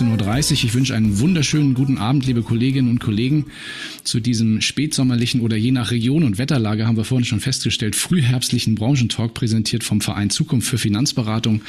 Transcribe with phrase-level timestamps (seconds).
[0.00, 0.64] haben Punkt 18.30 Uhr.
[0.64, 3.46] Ich wünsche einen wunderschönen guten Abend, liebe Kolleginnen und Kollegen,
[4.06, 8.76] zu diesem spätsommerlichen oder je nach Region und Wetterlage haben wir vorhin schon festgestellt, frühherbstlichen
[8.76, 11.62] Branchentalk präsentiert vom Verein Zukunft für Finanzberatung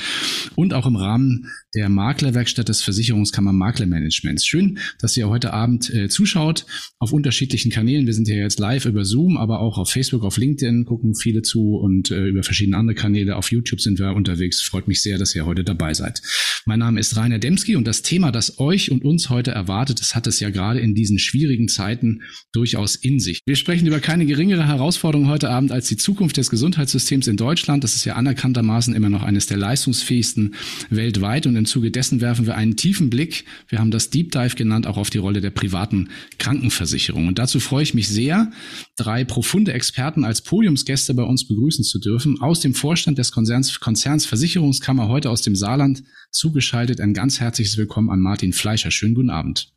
[0.56, 4.46] und auch im Rahmen der Maklerwerkstatt des Versicherungskammer Maklermanagements.
[4.46, 6.66] Schön, dass ihr heute Abend äh, zuschaut
[7.00, 8.06] auf unterschiedlichen Kanälen.
[8.06, 11.42] Wir sind ja jetzt live über Zoom, aber auch auf Facebook, auf LinkedIn gucken viele
[11.42, 13.36] zu und äh, über verschiedene andere Kanäle.
[13.36, 14.62] Auf YouTube sind wir unterwegs.
[14.62, 16.22] Freut mich sehr, dass ihr heute dabei seid.
[16.66, 20.16] Mein Name ist Rainer Demski und das Thema, das euch und uns heute erwartet, das
[20.16, 22.22] hat es ja gerade in diesen schwierigen Zeiten
[22.52, 23.42] durchaus in sich.
[23.46, 27.84] Wir sprechen über keine geringere Herausforderung heute Abend als die Zukunft des Gesundheitssystems in Deutschland.
[27.84, 30.56] Das ist ja anerkanntermaßen immer noch eines der leistungsfähigsten
[30.90, 34.56] weltweit und in Zuge dessen werfen wir einen tiefen Blick, wir haben das Deep Dive
[34.56, 37.28] genannt, auch auf die Rolle der privaten Krankenversicherung.
[37.28, 38.52] Und dazu freue ich mich sehr,
[38.98, 42.42] drei profunde Experten als Podiumsgäste bei uns begrüßen zu dürfen.
[42.42, 47.02] Aus dem Vorstand des Konzerns, Konzerns Versicherungskammer, heute aus dem Saarland, zugeschaltet.
[47.02, 48.92] Ein ganz herzliches Willkommen an Martin Fleischer.
[48.92, 49.72] Schönen guten Abend.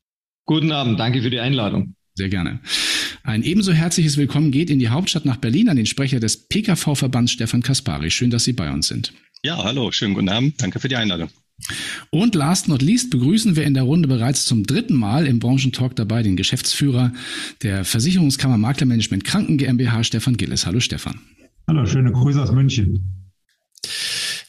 [0.46, 1.94] Guten Abend, danke für die Einladung.
[2.20, 2.60] Sehr gerne.
[3.22, 7.32] Ein ebenso herzliches Willkommen geht in die Hauptstadt nach Berlin an den Sprecher des PKV-Verbands
[7.32, 8.10] Stefan Kaspari.
[8.10, 9.14] Schön, dass Sie bei uns sind.
[9.42, 10.60] Ja, hallo, schönen guten Abend.
[10.60, 11.30] Danke für die Einladung.
[12.10, 15.96] Und last not least begrüßen wir in der Runde bereits zum dritten Mal im Branchentalk
[15.96, 17.14] dabei den Geschäftsführer
[17.62, 20.66] der Versicherungskammer Maklermanagement Kranken GmbH, Stefan Gilles.
[20.66, 21.20] Hallo Stefan.
[21.68, 23.32] Hallo, schöne Grüße aus München.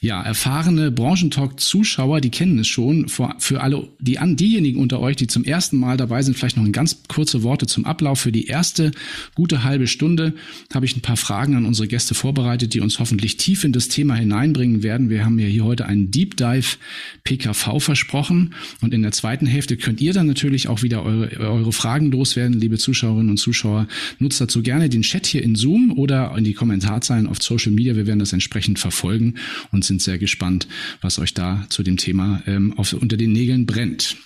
[0.02, 3.08] Ja, erfahrene Branchentalk-Zuschauer, die kennen es schon.
[3.08, 6.64] Für, alle, die an diejenigen unter euch, die zum ersten Mal dabei sind, vielleicht noch
[6.64, 8.18] ein ganz kurze Worte zum Ablauf.
[8.18, 8.90] Für die erste
[9.36, 10.34] gute halbe Stunde
[10.74, 13.86] habe ich ein paar Fragen an unsere Gäste vorbereitet, die uns hoffentlich tief in das
[13.86, 15.08] Thema hineinbringen werden.
[15.08, 16.78] Wir haben ja hier heute einen Deep Dive
[17.22, 21.72] PKV versprochen und in der zweiten Hälfte könnt ihr dann natürlich auch wieder eure, eure
[21.72, 23.86] Fragen loswerden, liebe Zuschauerinnen und Zuschauer.
[24.18, 27.94] Nutzt dazu gerne den Chat hier in Zoom oder in die Kommentarzeilen auf Social Media.
[27.94, 29.34] Wir werden das entsprechend verfolgen
[29.70, 30.66] und sind sehr gespannt,
[31.02, 34.16] was euch da zu dem Thema ähm, auf, unter den Nägeln brennt.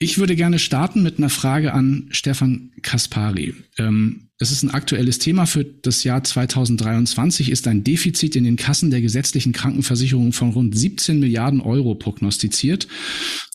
[0.00, 3.54] Ich würde gerne starten mit einer Frage an Stefan Kaspari.
[3.78, 8.54] Ähm, das ist ein aktuelles Thema für das Jahr 2023, ist ein Defizit in den
[8.54, 12.86] Kassen der gesetzlichen Krankenversicherung von rund 17 Milliarden Euro prognostiziert.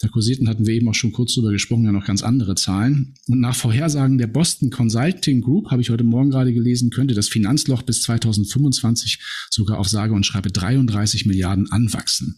[0.02, 3.14] Da kursierten hatten wir eben auch schon kurz drüber gesprochen, ja noch ganz andere Zahlen.
[3.30, 7.30] Und nach Vorhersagen der Boston Consulting Group, habe ich heute Morgen gerade gelesen, könnte das
[7.30, 12.38] Finanzloch bis 2025 sogar auf sage und schreibe 33 Milliarden anwachsen.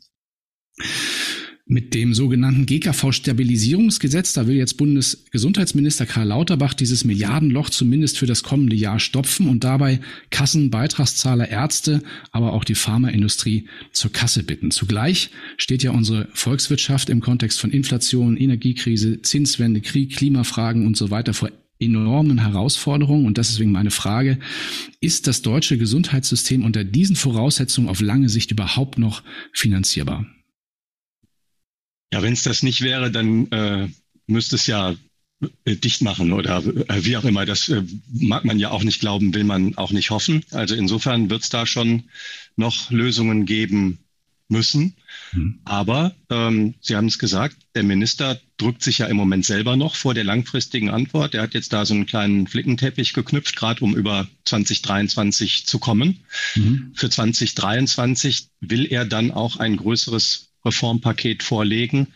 [1.68, 8.44] Mit dem sogenannten GKV-Stabilisierungsgesetz, da will jetzt Bundesgesundheitsminister Karl Lauterbach dieses Milliardenloch zumindest für das
[8.44, 10.00] kommende Jahr stopfen und dabei
[10.30, 14.70] Kassen, Beitragszahler, Ärzte, aber auch die Pharmaindustrie zur Kasse bitten.
[14.70, 21.10] Zugleich steht ja unsere Volkswirtschaft im Kontext von Inflation, Energiekrise, Zinswende, Krieg, Klimafragen und so
[21.10, 21.50] weiter vor
[21.80, 23.26] enormen Herausforderungen.
[23.26, 24.38] Und das deswegen meine Frage,
[25.02, 30.28] ist das deutsche Gesundheitssystem unter diesen Voraussetzungen auf lange Sicht überhaupt noch finanzierbar?
[32.14, 33.90] Ja, wenn es das nicht wäre, dann äh,
[34.28, 34.96] müsste es ja
[35.66, 37.46] äh, dicht machen oder äh, wie auch immer.
[37.46, 37.84] Das äh,
[38.14, 40.44] mag man ja auch nicht glauben, will man auch nicht hoffen.
[40.52, 42.04] Also insofern wird es da schon
[42.56, 44.00] noch Lösungen geben
[44.48, 44.96] müssen.
[45.34, 45.60] Mhm.
[45.66, 49.96] Aber ähm, Sie haben es gesagt, der Minister drückt sich ja im Moment selber noch
[49.96, 51.34] vor der langfristigen Antwort.
[51.34, 56.24] Er hat jetzt da so einen kleinen Flickenteppich geknüpft, gerade um über 2023 zu kommen.
[56.56, 56.92] Mhm.
[56.96, 62.08] Für 2023 will er dann auch ein größeres Reformpaket vorlegen.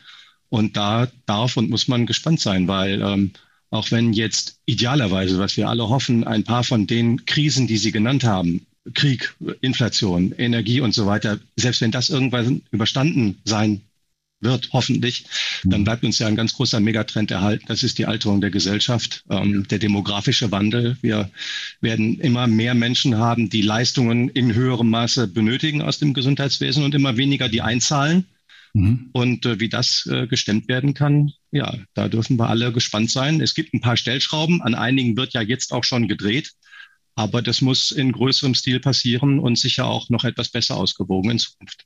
[0.49, 3.31] Und da darf und muss man gespannt sein, weil ähm,
[3.69, 7.91] auch wenn jetzt idealerweise, was wir alle hoffen, ein paar von den Krisen, die Sie
[7.91, 13.81] genannt haben, Krieg, Inflation, Energie und so weiter, selbst wenn das irgendwann überstanden sein
[14.41, 15.25] wird, hoffentlich,
[15.65, 17.65] dann bleibt uns ja ein ganz großer Megatrend erhalten.
[17.67, 20.97] Das ist die Alterung der Gesellschaft, ähm, der demografische Wandel.
[21.01, 21.29] Wir
[21.81, 26.95] werden immer mehr Menschen haben, die Leistungen in höherem Maße benötigen aus dem Gesundheitswesen und
[26.95, 28.25] immer weniger die einzahlen.
[28.73, 29.09] Mhm.
[29.13, 33.41] Und äh, wie das äh, gestemmt werden kann, ja, da dürfen wir alle gespannt sein.
[33.41, 36.51] Es gibt ein paar Stellschrauben, an einigen wird ja jetzt auch schon gedreht,
[37.15, 41.39] aber das muss in größerem Stil passieren und sicher auch noch etwas besser ausgewogen in
[41.39, 41.85] Zukunft.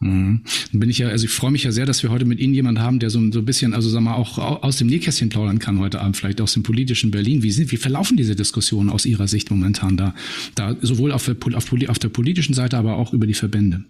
[0.00, 0.42] Mhm.
[0.72, 2.54] Dann bin ich ja, also ich freue mich ja sehr, dass wir heute mit Ihnen
[2.54, 5.58] jemanden haben, der so, so ein bisschen, also sagen wir auch aus dem Nähkästchen plaudern
[5.58, 7.42] kann heute Abend, vielleicht aus dem politischen Berlin.
[7.42, 10.14] Wie sind, wie verlaufen diese Diskussionen aus Ihrer Sicht momentan da?
[10.54, 13.84] Da sowohl auf der, auf, auf der politischen Seite, aber auch über die Verbände?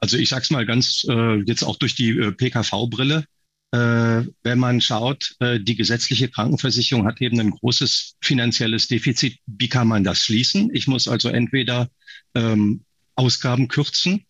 [0.00, 3.24] Also ich sag's mal ganz äh, jetzt auch durch die äh, PKV-Brille.
[3.72, 9.38] Äh, wenn man schaut, äh, die gesetzliche Krankenversicherung hat eben ein großes finanzielles Defizit.
[9.46, 10.70] Wie kann man das schließen?
[10.74, 11.88] Ich muss also entweder
[12.34, 14.24] ähm, Ausgaben kürzen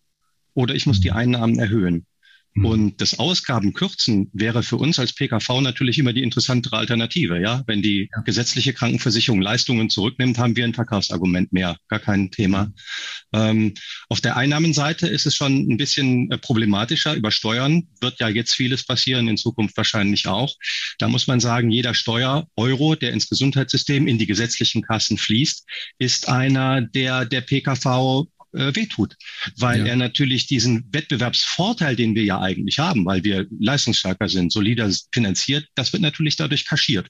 [0.53, 2.05] oder ich muss die Einnahmen erhöhen.
[2.53, 2.65] Mhm.
[2.65, 7.39] Und das Ausgabenkürzen wäre für uns als PKV natürlich immer die interessantere Alternative.
[7.39, 11.77] Ja, wenn die gesetzliche Krankenversicherung Leistungen zurücknimmt, haben wir ein Verkaufsargument mehr.
[11.87, 12.65] Gar kein Thema.
[12.65, 12.73] Mhm.
[13.33, 13.73] Ähm,
[14.09, 17.15] auf der Einnahmenseite ist es schon ein bisschen äh, problematischer.
[17.15, 20.53] Über Steuern wird ja jetzt vieles passieren, in Zukunft wahrscheinlich auch.
[20.99, 25.65] Da muss man sagen, jeder Steuer-Euro, der ins Gesundheitssystem, in die gesetzlichen Kassen fließt,
[25.99, 29.15] ist einer, der der PKV äh, wehtut,
[29.57, 29.87] weil ja.
[29.87, 35.67] er natürlich diesen Wettbewerbsvorteil, den wir ja eigentlich haben, weil wir leistungsstärker sind, solider finanziert,
[35.75, 37.07] das wird natürlich dadurch kaschiert.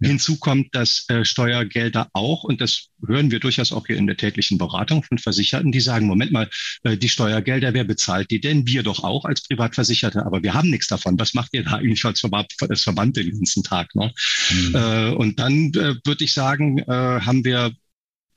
[0.00, 0.08] Ja.
[0.08, 4.16] Hinzu kommt, dass äh, Steuergelder auch, und das hören wir durchaus auch hier in der
[4.16, 6.48] täglichen Beratung von Versicherten, die sagen, Moment mal,
[6.84, 8.66] äh, die Steuergelder, wer bezahlt die denn?
[8.66, 11.18] Wir doch auch als Privatversicherte, aber wir haben nichts davon.
[11.18, 13.94] Was macht ihr da eigentlich als Verband, als Verband den ganzen Tag?
[13.94, 14.12] Ne?
[14.50, 14.74] Mhm.
[14.74, 17.72] Äh, und dann äh, würde ich sagen, äh, haben wir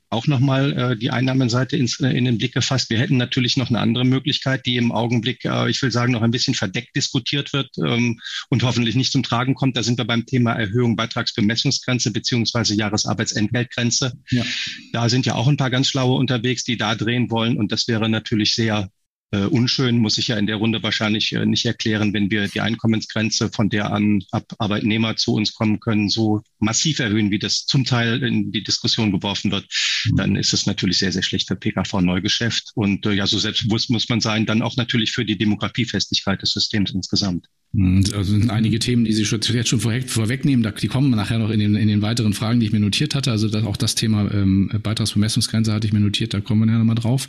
[0.08, 2.90] auch nochmal äh, die Einnahmenseite ins, äh, in den Blick gefasst.
[2.90, 6.22] Wir hätten natürlich noch eine andere Möglichkeit, die im Augenblick, äh, ich will sagen, noch
[6.22, 9.76] ein bisschen verdeckt diskutiert wird ähm, und hoffentlich nicht zum Tragen kommt.
[9.76, 14.12] Da sind wir beim Thema Erhöhung Beitragsbemessungsgrenze beziehungsweise Jahresarbeitsentgeltgrenze.
[14.30, 14.44] Ja.
[14.92, 17.88] Da sind ja auch ein paar ganz schlaue unterwegs, die da drehen wollen und das
[17.88, 18.88] wäre natürlich sehr
[19.32, 22.60] äh, unschön, muss ich ja in der Runde wahrscheinlich äh, nicht erklären, wenn wir die
[22.60, 27.66] Einkommensgrenze, von der an ab Arbeitnehmer zu uns kommen können, so massiv erhöhen, wie das
[27.66, 29.66] zum Teil in die Diskussion geworfen wird,
[30.10, 30.16] mhm.
[30.16, 32.70] dann ist es natürlich sehr, sehr schlecht für PKV-Neugeschäft.
[32.74, 36.52] Und äh, ja, so selbstbewusst muss man sein, dann auch natürlich für die Demokratiefestigkeit des
[36.52, 37.46] Systems insgesamt.
[37.72, 41.58] Mhm, also sind einige Themen, die Sie jetzt schon vorwegnehmen, die kommen nachher noch in
[41.58, 43.32] den, in den weiteren Fragen, die ich mir notiert hatte.
[43.32, 46.78] Also das, auch das Thema ähm, Beitragsbemessungsgrenze hatte ich mir notiert, da kommen wir nachher
[46.78, 47.28] nochmal drauf.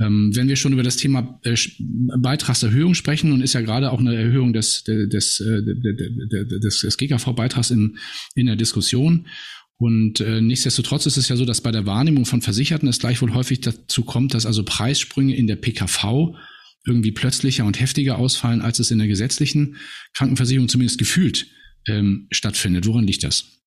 [0.00, 1.56] Ähm, wenn wir schon über das Thema äh,
[2.18, 7.70] Beitragserhöhung sprechen, und ist ja gerade auch eine Erhöhung des, des, äh, des, des, GKV-Beitrags
[7.70, 7.98] in,
[8.34, 9.26] in der Diskussion.
[9.76, 13.34] Und äh, nichtsdestotrotz ist es ja so, dass bei der Wahrnehmung von Versicherten es gleichwohl
[13.34, 16.34] häufig dazu kommt, dass also Preissprünge in der PKV
[16.86, 19.76] irgendwie plötzlicher und heftiger ausfallen, als es in der gesetzlichen
[20.14, 21.46] Krankenversicherung zumindest gefühlt
[21.86, 22.86] ähm, stattfindet.
[22.86, 23.62] Woran liegt das?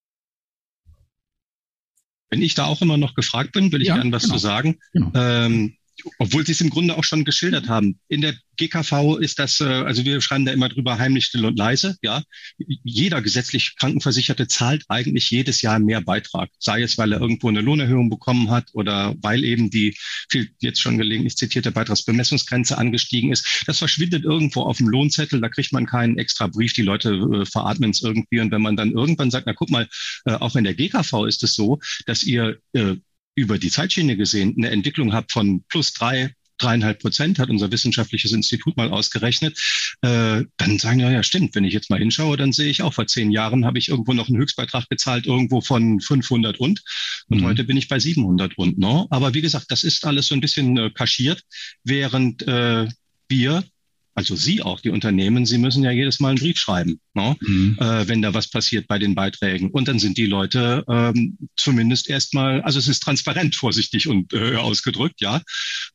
[2.30, 4.36] Wenn ich da auch immer noch gefragt bin, will ich ja, gerne was genau.
[4.36, 4.80] zu sagen.
[4.94, 5.12] Genau.
[5.16, 5.76] Ähm,
[6.18, 8.00] obwohl Sie es im Grunde auch schon geschildert haben.
[8.08, 11.58] In der GKV ist das, äh, also wir schreiben da immer drüber heimlich, still und
[11.58, 11.98] leise.
[12.02, 12.24] Ja,
[12.58, 17.62] jeder gesetzlich Krankenversicherte zahlt eigentlich jedes Jahr mehr Beitrag, sei es, weil er irgendwo eine
[17.62, 19.96] Lohnerhöhung bekommen hat oder weil eben die
[20.30, 23.64] viel jetzt schon gelegentlich zitierte Beitragsbemessungsgrenze angestiegen ist.
[23.66, 25.42] Das verschwindet irgendwo auf dem Lohnzettel.
[25.42, 26.74] Da kriegt man keinen extra Brief.
[26.74, 28.40] Die Leute äh, veratmen es irgendwie.
[28.40, 29.88] Und wenn man dann irgendwann sagt, na guck mal,
[30.26, 32.96] äh, auch in der GKV ist es so, dass ihr äh,
[33.36, 38.32] über die Zeitschiene gesehen eine Entwicklung habt von plus drei, dreieinhalb Prozent, hat unser wissenschaftliches
[38.32, 39.58] Institut mal ausgerechnet,
[40.02, 42.94] äh, dann sagen ja, ja, stimmt, wenn ich jetzt mal hinschaue, dann sehe ich auch,
[42.94, 46.84] vor zehn Jahren habe ich irgendwo noch einen Höchstbeitrag gezahlt, irgendwo von 500 und,
[47.30, 47.46] und mhm.
[47.46, 49.08] heute bin ich bei 700 und, ne?
[49.10, 51.44] Aber wie gesagt, das ist alles so ein bisschen äh, kaschiert,
[51.84, 52.88] während äh,
[53.28, 53.64] wir
[54.14, 57.38] also Sie auch, die Unternehmen, Sie müssen ja jedes Mal einen Brief schreiben, ne?
[57.40, 57.78] mhm.
[57.80, 59.70] äh, wenn da was passiert bei den Beiträgen.
[59.70, 64.56] Und dann sind die Leute ähm, zumindest erstmal, also es ist transparent, vorsichtig und äh,
[64.56, 65.42] ausgedrückt, ja.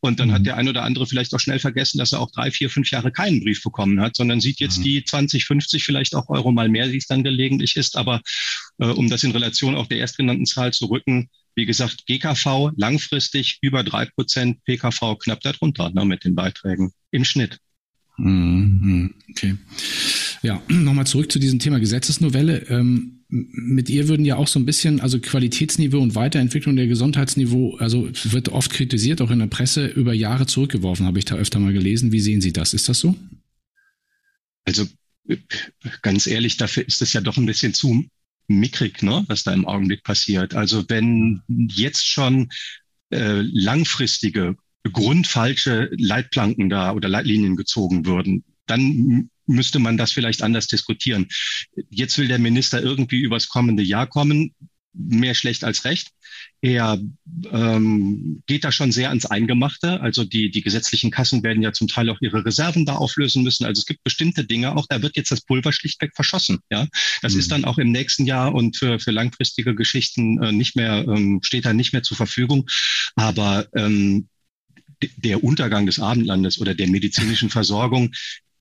[0.01, 0.33] Und dann mhm.
[0.33, 2.91] hat der ein oder andere vielleicht auch schnell vergessen, dass er auch drei, vier, fünf
[2.91, 4.85] Jahre keinen Brief bekommen hat, sondern sieht jetzt mhm.
[4.85, 7.97] die 20, 50, vielleicht auch Euro mal mehr, wie es dann gelegentlich ist.
[7.97, 8.23] Aber
[8.79, 13.59] äh, um das in Relation auch der erstgenannten Zahl zu rücken, wie gesagt, GKV langfristig
[13.63, 17.59] über drei Prozent, PKV knapp darunter ne, mit den Beiträgen im Schnitt.
[18.19, 19.57] Mhm, okay.
[20.43, 22.67] Ja, nochmal zurück zu diesem Thema Gesetzesnovelle.
[22.69, 27.77] Ähm, mit ihr würden ja auch so ein bisschen, also Qualitätsniveau und Weiterentwicklung der Gesundheitsniveau,
[27.77, 31.59] also wird oft kritisiert, auch in der Presse, über Jahre zurückgeworfen, habe ich da öfter
[31.59, 32.13] mal gelesen.
[32.13, 32.73] Wie sehen Sie das?
[32.73, 33.17] Ist das so?
[34.65, 34.87] Also
[36.03, 38.05] ganz ehrlich, dafür ist es ja doch ein bisschen zu
[38.49, 40.55] mickrig, ne, was da im Augenblick passiert.
[40.55, 42.49] Also wenn jetzt schon
[43.11, 44.57] äh, langfristige
[44.91, 51.29] grundfalsche Leitplanken da oder Leitlinien gezogen würden, dann müsste man das vielleicht anders diskutieren.
[51.91, 54.55] Jetzt will der Minister irgendwie übers kommende Jahr kommen,
[54.99, 56.11] mehr schlecht als recht.
[56.63, 56.99] Er
[57.53, 60.01] ähm, geht da schon sehr ans Eingemachte.
[60.01, 63.67] Also die, die gesetzlichen Kassen werden ja zum Teil auch ihre Reserven da auflösen müssen.
[63.67, 66.61] Also es gibt bestimmte Dinge, auch da wird jetzt das Pulver schlichtweg verschossen.
[66.71, 66.89] Ja,
[67.23, 67.41] Das mhm.
[67.41, 71.41] ist dann auch im nächsten Jahr und für, für langfristige Geschichten äh, nicht mehr, ähm,
[71.43, 72.67] steht da nicht mehr zur Verfügung.
[73.17, 74.29] Aber ähm,
[75.17, 78.13] der Untergang des Abendlandes oder der medizinischen Versorgung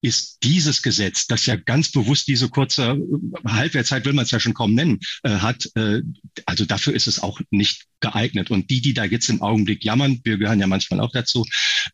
[0.06, 4.40] ist dieses Gesetz, das ja ganz bewusst diese kurze äh, Halbwertszeit, will man es ja
[4.40, 6.02] schon kaum nennen, äh, hat, äh,
[6.46, 8.52] also dafür ist es auch nicht geeignet.
[8.52, 11.44] Und die, die da jetzt im Augenblick jammern, wir gehören ja manchmal auch dazu,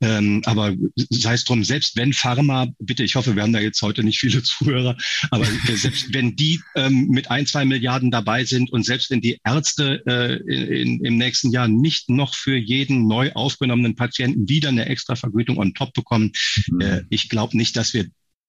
[0.02, 0.74] ähm, aber
[1.10, 4.20] sei es drum, selbst wenn Pharma, bitte, ich hoffe, wir haben da jetzt heute nicht
[4.20, 4.98] viele Zuhörer,
[5.30, 9.40] aber selbst wenn die ähm, mit ein, zwei Milliarden dabei sind und selbst wenn die
[9.46, 14.88] Ärzte äh, in, im nächsten Jahr nicht noch für jeden neu aufgenommenen Patienten wieder eine
[14.88, 16.34] extra Vergütung on top bekommen,
[16.68, 16.82] mhm.
[16.82, 18.01] äh, ich glaube nicht, dass wir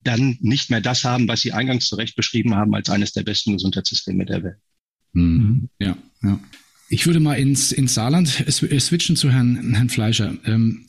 [0.05, 3.23] dann nicht mehr das haben, was Sie eingangs zu Recht beschrieben haben als eines der
[3.23, 4.59] besten Gesundheitssysteme der Welt.
[5.13, 5.69] Mhm.
[5.79, 6.41] Ja, ja.
[6.89, 10.37] Ich würde mal ins, ins Saarland switchen zu Herrn, Herrn Fleischer.
[10.45, 10.85] Ähm,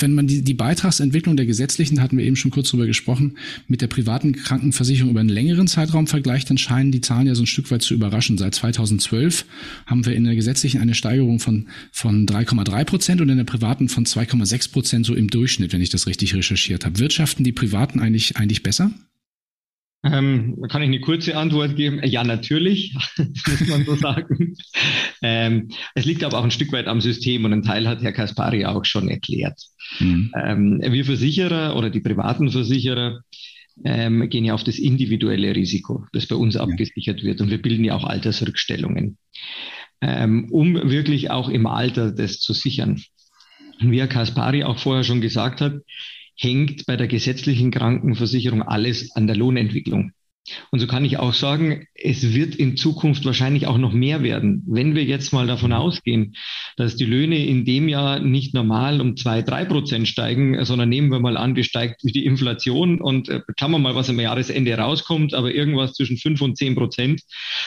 [0.00, 3.82] wenn man die, die Beitragsentwicklung der gesetzlichen, hatten wir eben schon kurz drüber gesprochen, mit
[3.82, 7.46] der privaten Krankenversicherung über einen längeren Zeitraum vergleicht, dann scheinen die Zahlen ja so ein
[7.46, 8.36] Stück weit zu überraschen.
[8.36, 9.44] Seit 2012
[9.86, 13.88] haben wir in der gesetzlichen eine Steigerung von, von 3,3 Prozent und in der privaten
[13.88, 16.98] von 2,6 Prozent so im Durchschnitt, wenn ich das richtig recherchiert habe.
[16.98, 18.90] Wirtschaften die Privaten eigentlich, eigentlich besser?
[20.04, 22.00] Ähm, kann ich eine kurze Antwort geben?
[22.04, 24.54] Ja, natürlich, muss man so sagen.
[25.22, 28.12] Ähm, es liegt aber auch ein Stück weit am System und ein Teil hat Herr
[28.12, 29.58] Kaspari auch schon erklärt.
[29.98, 30.32] Mhm.
[30.36, 33.20] Ähm, wir Versicherer oder die privaten Versicherer
[33.82, 36.60] ähm, gehen ja auf das individuelle Risiko, das bei uns ja.
[36.60, 39.16] abgesichert wird und wir bilden ja auch Altersrückstellungen,
[40.00, 43.02] ähm, um wirklich auch im Alter das zu sichern.
[43.80, 45.80] Und wie Herr Kaspari auch vorher schon gesagt hat,
[46.36, 50.12] hängt bei der gesetzlichen Krankenversicherung alles an der Lohnentwicklung.
[50.70, 54.62] Und so kann ich auch sagen, es wird in Zukunft wahrscheinlich auch noch mehr werden.
[54.66, 56.34] Wenn wir jetzt mal davon ausgehen,
[56.76, 61.10] dass die Löhne in dem Jahr nicht normal um zwei, drei Prozent steigen, sondern nehmen
[61.10, 64.76] wir mal an, die steigt die Inflation und äh, schauen wir mal, was am Jahresende
[64.76, 67.22] rauskommt, aber irgendwas zwischen fünf und zehn Prozent,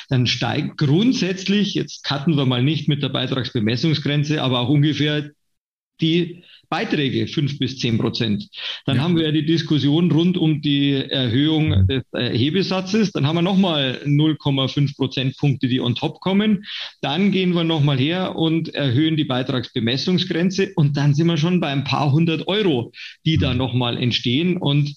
[0.09, 5.31] dann steigt grundsätzlich, jetzt cutten wir mal nicht mit der Beitragsbemessungsgrenze, aber auch ungefähr
[5.99, 8.47] die Beiträge fünf bis zehn Prozent.
[8.85, 9.03] Dann ja.
[9.03, 13.11] haben wir ja die Diskussion rund um die Erhöhung des äh, Hebesatzes.
[13.11, 16.65] Dann haben wir nochmal 0,5 Prozentpunkte, die on top kommen.
[17.01, 20.73] Dann gehen wir nochmal her und erhöhen die Beitragsbemessungsgrenze.
[20.75, 22.91] Und dann sind wir schon bei ein paar hundert Euro,
[23.25, 24.57] die da nochmal entstehen.
[24.57, 24.95] Und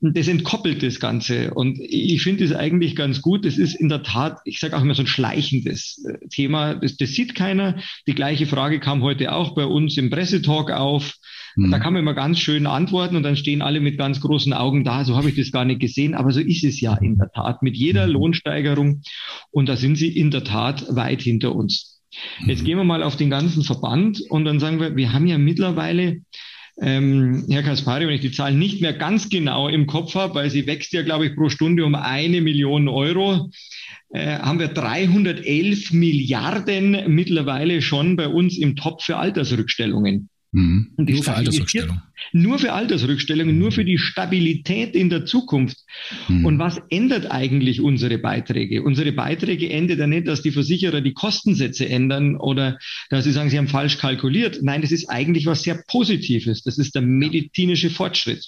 [0.00, 1.52] das entkoppelt das Ganze.
[1.52, 3.44] Und ich finde es eigentlich ganz gut.
[3.44, 6.74] Das ist in der Tat, ich sage auch immer so ein schleichendes äh, Thema.
[6.74, 7.78] Das, das sieht keiner.
[8.06, 11.09] Die gleiche Frage kam heute auch bei uns im Pressetalk auf.
[11.56, 11.70] Mhm.
[11.70, 14.84] Da kann man immer ganz schön antworten und dann stehen alle mit ganz großen Augen
[14.84, 15.04] da.
[15.04, 17.62] So habe ich das gar nicht gesehen, aber so ist es ja in der Tat
[17.62, 18.12] mit jeder mhm.
[18.12, 19.02] Lohnsteigerung.
[19.50, 22.00] Und da sind sie in der Tat weit hinter uns.
[22.46, 22.66] Jetzt mhm.
[22.66, 26.22] gehen wir mal auf den ganzen Verband und dann sagen wir, wir haben ja mittlerweile
[26.80, 30.50] ähm, Herr Kaspari, wenn ich die Zahlen nicht mehr ganz genau im Kopf habe, weil
[30.50, 33.50] sie wächst ja, glaube ich, pro Stunde um eine Million Euro,
[34.12, 40.30] äh, haben wir 311 Milliarden mittlerweile schon bei uns im Topf für Altersrückstellungen.
[40.52, 40.90] Mhm.
[40.96, 42.02] Nur für Altersrückstellung.
[42.32, 45.78] Nur für Altersrückstellungen, nur für die Stabilität in der Zukunft.
[46.28, 46.44] Mhm.
[46.44, 48.82] Und was ändert eigentlich unsere Beiträge?
[48.82, 52.78] Unsere Beiträge ändert ja nicht, dass die Versicherer die Kostensätze ändern oder
[53.10, 54.58] dass sie sagen, sie haben falsch kalkuliert.
[54.62, 56.62] Nein, das ist eigentlich was sehr Positives.
[56.62, 58.44] Das ist der medizinische Fortschritt.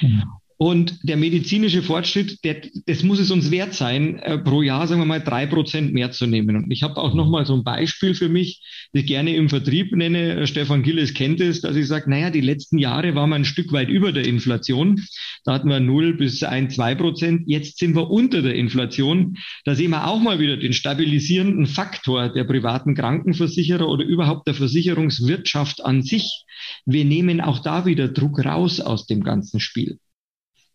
[0.00, 0.22] Mhm.
[0.62, 5.00] Und der medizinische Fortschritt, der, das muss es uns wert sein, äh, pro Jahr, sagen
[5.00, 6.54] wir mal, drei Prozent mehr zu nehmen.
[6.54, 9.48] Und ich habe auch noch mal so ein Beispiel für mich, das ich gerne im
[9.48, 10.36] Vertrieb nenne.
[10.36, 13.44] Äh, Stefan Gilles kennt es, dass ich sage, naja, die letzten Jahre waren wir ein
[13.44, 15.04] Stück weit über der Inflation.
[15.44, 17.42] Da hatten wir 0 bis 1, 2 Prozent.
[17.46, 19.38] Jetzt sind wir unter der Inflation.
[19.64, 24.54] Da sehen wir auch mal wieder den stabilisierenden Faktor der privaten Krankenversicherer oder überhaupt der
[24.54, 26.44] Versicherungswirtschaft an sich.
[26.86, 29.98] Wir nehmen auch da wieder Druck raus aus dem ganzen Spiel.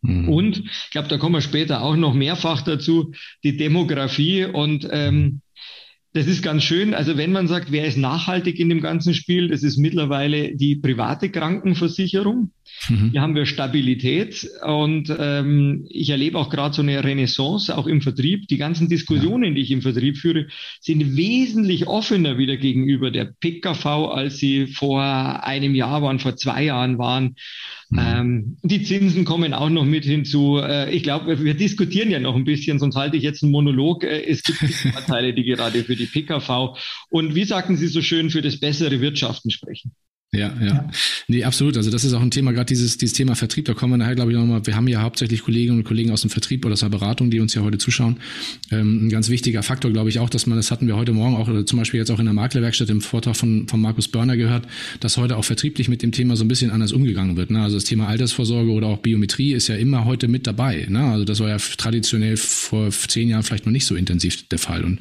[0.01, 0.29] Mhm.
[0.29, 3.13] Und ich glaube, da kommen wir später auch noch mehrfach dazu,
[3.43, 5.41] die Demografie und ähm,
[6.13, 6.93] das ist ganz schön.
[6.93, 10.75] Also wenn man sagt, wer ist nachhaltig in dem ganzen Spiel, das ist mittlerweile die
[10.75, 12.51] private Krankenversicherung.
[12.89, 13.11] Mhm.
[13.11, 18.01] Hier haben wir Stabilität und ähm, ich erlebe auch gerade so eine Renaissance auch im
[18.01, 18.47] Vertrieb.
[18.47, 19.53] Die ganzen Diskussionen, ja.
[19.55, 20.47] die ich im Vertrieb führe,
[20.79, 26.63] sind wesentlich offener wieder gegenüber der PKV, als sie vor einem Jahr waren, vor zwei
[26.63, 27.35] Jahren waren.
[27.89, 27.99] Mhm.
[27.99, 30.57] Ähm, die Zinsen kommen auch noch mit hinzu.
[30.57, 34.03] Äh, ich glaube, wir diskutieren ja noch ein bisschen, sonst halte ich jetzt einen Monolog.
[34.03, 36.77] Äh, es gibt Vorteile, die gerade für die PKV
[37.09, 39.93] und wie sagten Sie so schön, für das bessere Wirtschaften sprechen.
[40.33, 40.89] Ja, ja, ja.
[41.29, 41.77] Nee, absolut.
[41.77, 44.15] Also das ist auch ein Thema, gerade dieses, dieses Thema Vertrieb, da kommen wir nachher,
[44.15, 46.81] glaube ich, nochmal, wir haben ja hauptsächlich Kolleginnen und Kollegen aus dem Vertrieb oder aus
[46.81, 48.17] der Beratung, die uns ja heute zuschauen.
[48.69, 51.37] Ähm, ein ganz wichtiger Faktor, glaube ich, auch, dass man, das hatten wir heute Morgen
[51.37, 54.35] auch, oder zum Beispiel jetzt auch in der Maklerwerkstatt im Vortrag von, von Markus Börner
[54.35, 54.67] gehört,
[54.99, 57.49] dass heute auch vertrieblich mit dem Thema so ein bisschen anders umgegangen wird.
[57.49, 57.61] Ne?
[57.61, 60.87] Also das Thema Altersvorsorge oder auch Biometrie ist ja immer heute mit dabei.
[60.89, 61.03] Ne?
[61.03, 64.83] Also das war ja traditionell vor zehn Jahren vielleicht noch nicht so intensiv der Fall.
[64.83, 64.99] Und,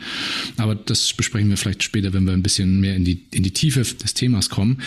[0.57, 3.51] aber das besprechen wir vielleicht später, wenn wir ein bisschen mehr in die, in die
[3.51, 4.79] Tiefe des Themas kommen.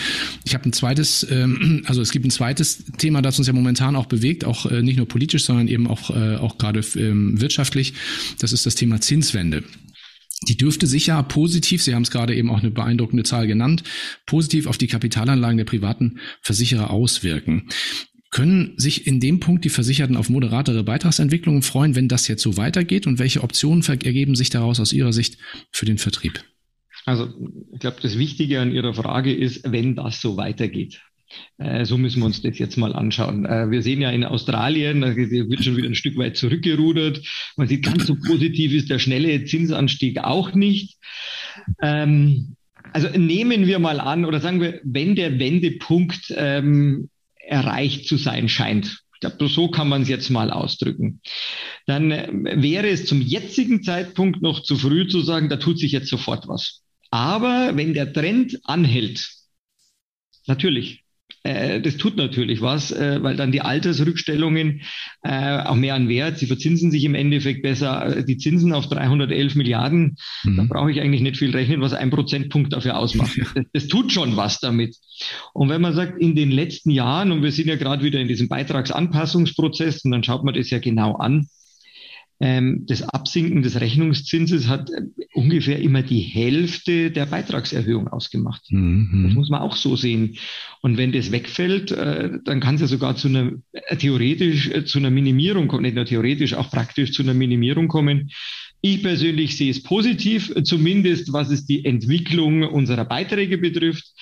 [0.44, 3.96] Ich habe ein zweites, ähm, also es gibt ein zweites Thema, das uns ja momentan
[3.96, 7.94] auch bewegt, auch äh, nicht nur politisch, sondern eben auch, äh, auch gerade ähm, wirtschaftlich.
[8.38, 9.64] Das ist das Thema Zinswende.
[10.48, 13.82] Die dürfte sicher positiv, Sie haben es gerade eben auch eine beeindruckende Zahl genannt,
[14.24, 17.68] positiv auf die Kapitalanlagen der privaten Versicherer auswirken.
[18.30, 22.56] Können sich in dem Punkt die Versicherten auf moderatere Beitragsentwicklungen freuen, wenn das jetzt so
[22.56, 23.06] weitergeht?
[23.06, 25.36] Und welche Optionen ergeben sich daraus aus Ihrer Sicht
[25.72, 26.42] für den Vertrieb?
[27.06, 27.28] Also
[27.72, 31.00] ich glaube, das Wichtige an Ihrer Frage ist, wenn das so weitergeht.
[31.58, 33.44] Äh, so müssen wir uns das jetzt mal anschauen.
[33.46, 37.22] Äh, wir sehen ja in Australien, da wird schon wieder ein Stück weit zurückgerudert.
[37.56, 40.98] Man sieht, ganz so positiv ist der schnelle Zinsanstieg auch nicht.
[41.80, 42.56] Ähm,
[42.92, 48.48] also nehmen wir mal an, oder sagen wir, wenn der Wendepunkt ähm, erreicht zu sein
[48.48, 51.20] scheint, ich glaube, so kann man es jetzt mal ausdrücken.
[51.86, 55.92] Dann äh, wäre es zum jetzigen Zeitpunkt noch zu früh zu sagen, da tut sich
[55.92, 56.82] jetzt sofort was.
[57.10, 59.28] Aber wenn der Trend anhält,
[60.46, 61.04] natürlich,
[61.42, 64.82] äh, das tut natürlich was, äh, weil dann die Altersrückstellungen
[65.22, 68.18] äh, auch mehr an Wert, sie verzinsen sich im Endeffekt besser.
[68.18, 70.56] Äh, die Zinsen auf 311 Milliarden, mhm.
[70.56, 73.38] da brauche ich eigentlich nicht viel rechnen, was ein Prozentpunkt dafür ausmacht.
[73.54, 74.96] Das, das, tut schon was damit.
[75.54, 78.28] Und wenn man sagt, in den letzten Jahren, und wir sind ja gerade wieder in
[78.28, 81.48] diesem Beitragsanpassungsprozess, und dann schaut man das ja genau an,
[82.40, 85.02] das Absinken des Rechnungszinses hat äh,
[85.34, 88.62] ungefähr immer die Hälfte der Beitragserhöhung ausgemacht.
[88.70, 89.24] Mhm.
[89.26, 90.38] Das muss man auch so sehen.
[90.80, 94.98] Und wenn das wegfällt, äh, dann kann es ja sogar zu einer äh, theoretisch zu
[94.98, 98.30] einer Minimierung kommen, nicht nur theoretisch, auch praktisch zu einer Minimierung kommen.
[98.80, 104.14] Ich persönlich sehe es positiv, zumindest was es die Entwicklung unserer Beiträge betrifft.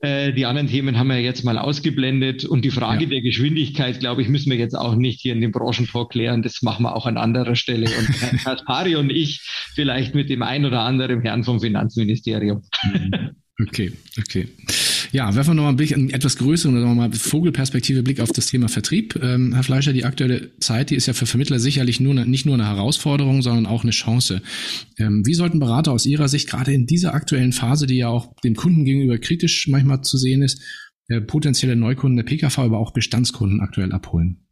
[0.00, 2.44] Äh, die anderen Themen haben wir jetzt mal ausgeblendet.
[2.44, 3.10] Und die Frage ja.
[3.10, 6.42] der Geschwindigkeit, glaube ich, müssen wir jetzt auch nicht hier in dem Branchentalk klären.
[6.42, 7.86] Das machen wir auch an anderer Stelle.
[7.86, 9.40] Und Herr Kaspari und ich
[9.74, 12.62] vielleicht mit dem ein oder anderen Herrn vom Finanzministerium.
[12.84, 13.30] Mhm.
[13.60, 14.46] Okay, okay.
[15.10, 18.68] Ja, werfen wir nochmal einen Blick, einen etwas größeren, nochmal Vogelperspektive Blick auf das Thema
[18.68, 19.18] Vertrieb.
[19.22, 22.54] Ähm, Herr Fleischer, die aktuelle Zeit, die ist ja für Vermittler sicherlich nur nicht nur
[22.54, 24.42] eine Herausforderung, sondern auch eine Chance.
[24.98, 28.34] Ähm, wie sollten Berater aus Ihrer Sicht gerade in dieser aktuellen Phase, die ja auch
[28.44, 30.60] dem Kunden gegenüber kritisch manchmal zu sehen ist,
[31.08, 34.47] äh, potenzielle Neukunden der PKV, aber auch Bestandskunden aktuell abholen?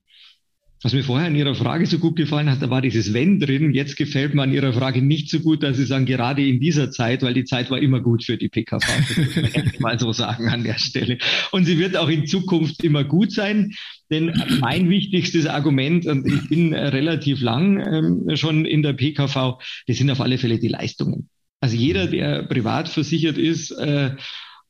[0.87, 3.75] Was mir vorher in Ihrer Frage so gut gefallen hat, da war dieses Wenn drin.
[3.75, 6.93] Jetzt gefällt mir an Ihrer Frage nicht so gut, dass Sie sagen, gerade in dieser
[6.93, 8.87] Zeit, weil die Zeit war immer gut für die PKV.
[8.87, 11.19] Das muss man mal so sagen an der Stelle.
[11.51, 13.73] Und sie wird auch in Zukunft immer gut sein.
[14.13, 19.97] Denn mein wichtigstes Argument, und ich bin relativ lang ähm, schon in der PKV, das
[19.97, 21.31] sind auf alle Fälle die Leistungen.
[21.59, 24.13] Also jeder, der privat versichert ist, äh,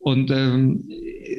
[0.06, 0.88] und ähm,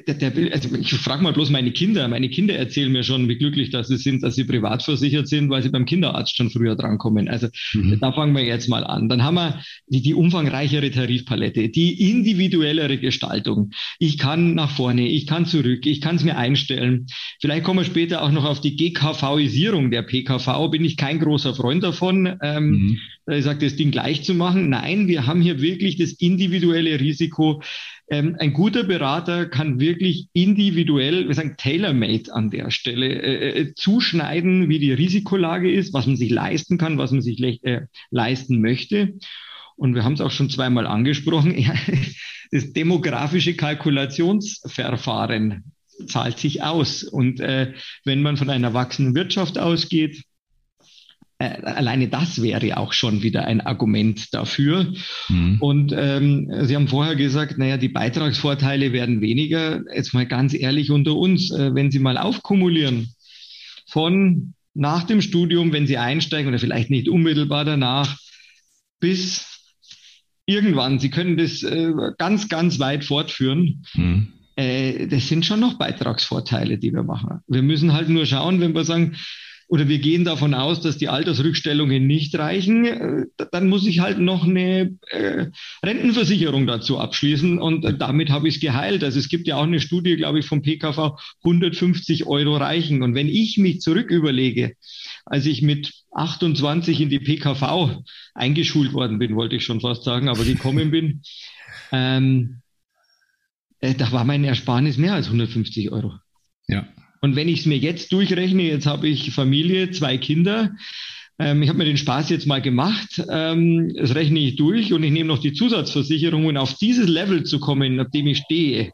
[0.08, 2.06] der, der, also ich frage mal bloß meine Kinder.
[2.10, 5.50] Meine Kinder erzählen mir schon, wie glücklich dass sie sind, dass sie privat versichert sind,
[5.50, 7.30] weil sie beim Kinderarzt schon früher drankommen.
[7.30, 7.98] Also mhm.
[8.02, 9.08] da fangen wir jetzt mal an.
[9.08, 13.72] Dann haben wir die, die umfangreichere Tarifpalette, die individuellere Gestaltung.
[14.00, 17.08] Ich kann nach vorne, ich kann zurück, ich kann es mir einstellen.
[17.40, 20.70] Vielleicht kommen wir später auch noch auf die GKVisierung der PKV.
[20.70, 22.38] Bin ich kein großer Freund davon.
[22.42, 23.00] Ähm, mhm.
[23.30, 24.70] Ich sage, das Ding gleich zu machen.
[24.70, 27.62] Nein, wir haben hier wirklich das individuelle Risiko,
[28.10, 33.76] ähm, ein guter Berater kann wirklich individuell, wir sagen tailor-made an der Stelle, äh, äh,
[33.76, 38.62] zuschneiden, wie die Risikolage ist, was man sich leisten kann, was man sich äh, leisten
[38.62, 39.16] möchte.
[39.76, 41.54] Und wir haben es auch schon zweimal angesprochen.
[42.52, 45.74] das demografische Kalkulationsverfahren
[46.08, 47.04] zahlt sich aus.
[47.04, 47.74] Und äh,
[48.06, 50.22] wenn man von einer wachsenden Wirtschaft ausgeht, äh,
[51.40, 54.92] alleine das wäre auch schon wieder ein Argument dafür.
[55.30, 55.58] Mhm.
[55.60, 59.84] Und ähm, Sie haben vorher gesagt, naja, die Beitragsvorteile werden weniger.
[59.94, 63.14] Jetzt mal ganz ehrlich unter uns, äh, wenn Sie mal aufkumulieren
[63.88, 68.18] von nach dem Studium, wenn Sie einsteigen oder vielleicht nicht unmittelbar danach,
[69.00, 69.46] bis
[70.46, 73.84] irgendwann, Sie können das äh, ganz, ganz weit fortführen.
[73.94, 74.34] Mhm.
[74.56, 77.42] Äh, das sind schon noch Beitragsvorteile, die wir machen.
[77.48, 79.16] Wir müssen halt nur schauen, wenn wir sagen,
[79.68, 84.18] oder wir gehen davon aus, dass die Altersrückstellungen nicht reichen, äh, dann muss ich halt
[84.20, 85.48] noch eine äh,
[85.84, 89.04] Rentenversicherung dazu abschließen und äh, damit habe ich es geheilt.
[89.04, 93.04] Also es gibt ja auch eine Studie, glaube ich, vom PKV, 150 Euro reichen.
[93.04, 94.76] Und wenn ich mich zurück überlege,
[95.26, 98.04] als ich mit 28 in die PKV
[98.34, 101.22] eingeschult worden bin, wollte ich schon fast sagen, aber gekommen bin,
[101.92, 102.62] ähm,
[103.82, 106.14] äh, da war mein Ersparnis mehr als 150 Euro.
[106.68, 106.88] Ja.
[107.22, 110.72] Und wenn ich es mir jetzt durchrechne, jetzt habe ich Familie, zwei Kinder,
[111.40, 115.04] ähm, ich habe mir den Spaß jetzt mal gemacht, ähm, das rechne ich durch und
[115.04, 118.92] ich nehme noch die Zusatzversicherung und auf dieses Level zu kommen, auf dem ich stehe,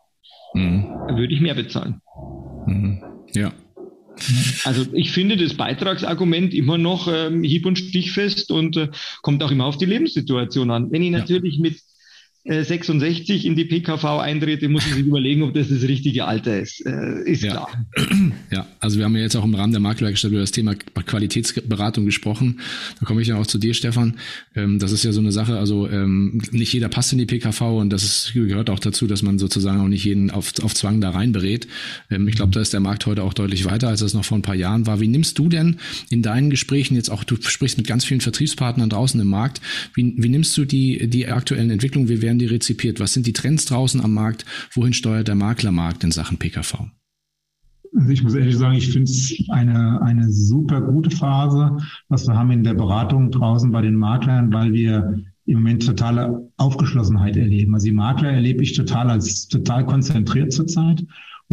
[0.53, 0.89] mhm.
[1.09, 2.01] würde ich mehr bezahlen.
[2.67, 3.01] Mhm.
[3.33, 3.53] Ja.
[4.63, 8.89] Also ich finde das Beitragsargument immer noch ähm, hieb- und stichfest und äh,
[9.21, 10.91] kommt auch immer auf die Lebenssituation an.
[10.91, 11.61] Wenn ich natürlich ja.
[11.61, 11.79] mit
[12.45, 16.59] 66 äh, in die PKV eintrete, muss man sich überlegen, ob das das richtige Alter
[16.59, 16.85] ist.
[16.85, 17.51] Äh, ist ja.
[17.51, 17.87] klar.
[18.51, 22.05] Ja, also wir haben ja jetzt auch im Rahmen der Maklerwerkstatt über das Thema Qualitätsberatung
[22.05, 22.59] gesprochen.
[22.99, 24.15] Da komme ich ja auch zu dir, Stefan.
[24.55, 27.61] Ähm, das ist ja so eine Sache, also ähm, nicht jeder passt in die PKV
[27.61, 30.99] und das ist, gehört auch dazu, dass man sozusagen auch nicht jeden auf, auf Zwang
[30.99, 31.67] da rein berät.
[32.11, 34.37] Ähm, ich glaube, da ist der Markt heute auch deutlich weiter, als es noch vor
[34.37, 34.99] ein paar Jahren war.
[34.99, 35.77] Wie nimmst du denn
[36.09, 39.61] in deinen Gesprächen jetzt auch, du sprichst mit ganz vielen Vertriebspartnern draußen im Markt,
[39.93, 42.99] wie, wie nimmst du die, die aktuellen Entwicklungen, wie werden die rezipiert?
[42.99, 44.45] Was sind die Trends draußen am Markt?
[44.73, 46.85] Wohin steuert der Maklermarkt in Sachen PKV?
[47.95, 51.77] Also ich muss ehrlich sagen, ich finde es eine, eine super gute Phase,
[52.09, 56.49] was wir haben in der Beratung draußen bei den Maklern, weil wir im Moment totale
[56.57, 57.73] Aufgeschlossenheit erleben.
[57.73, 61.03] Also die Makler erlebe ich total als total konzentriert zurzeit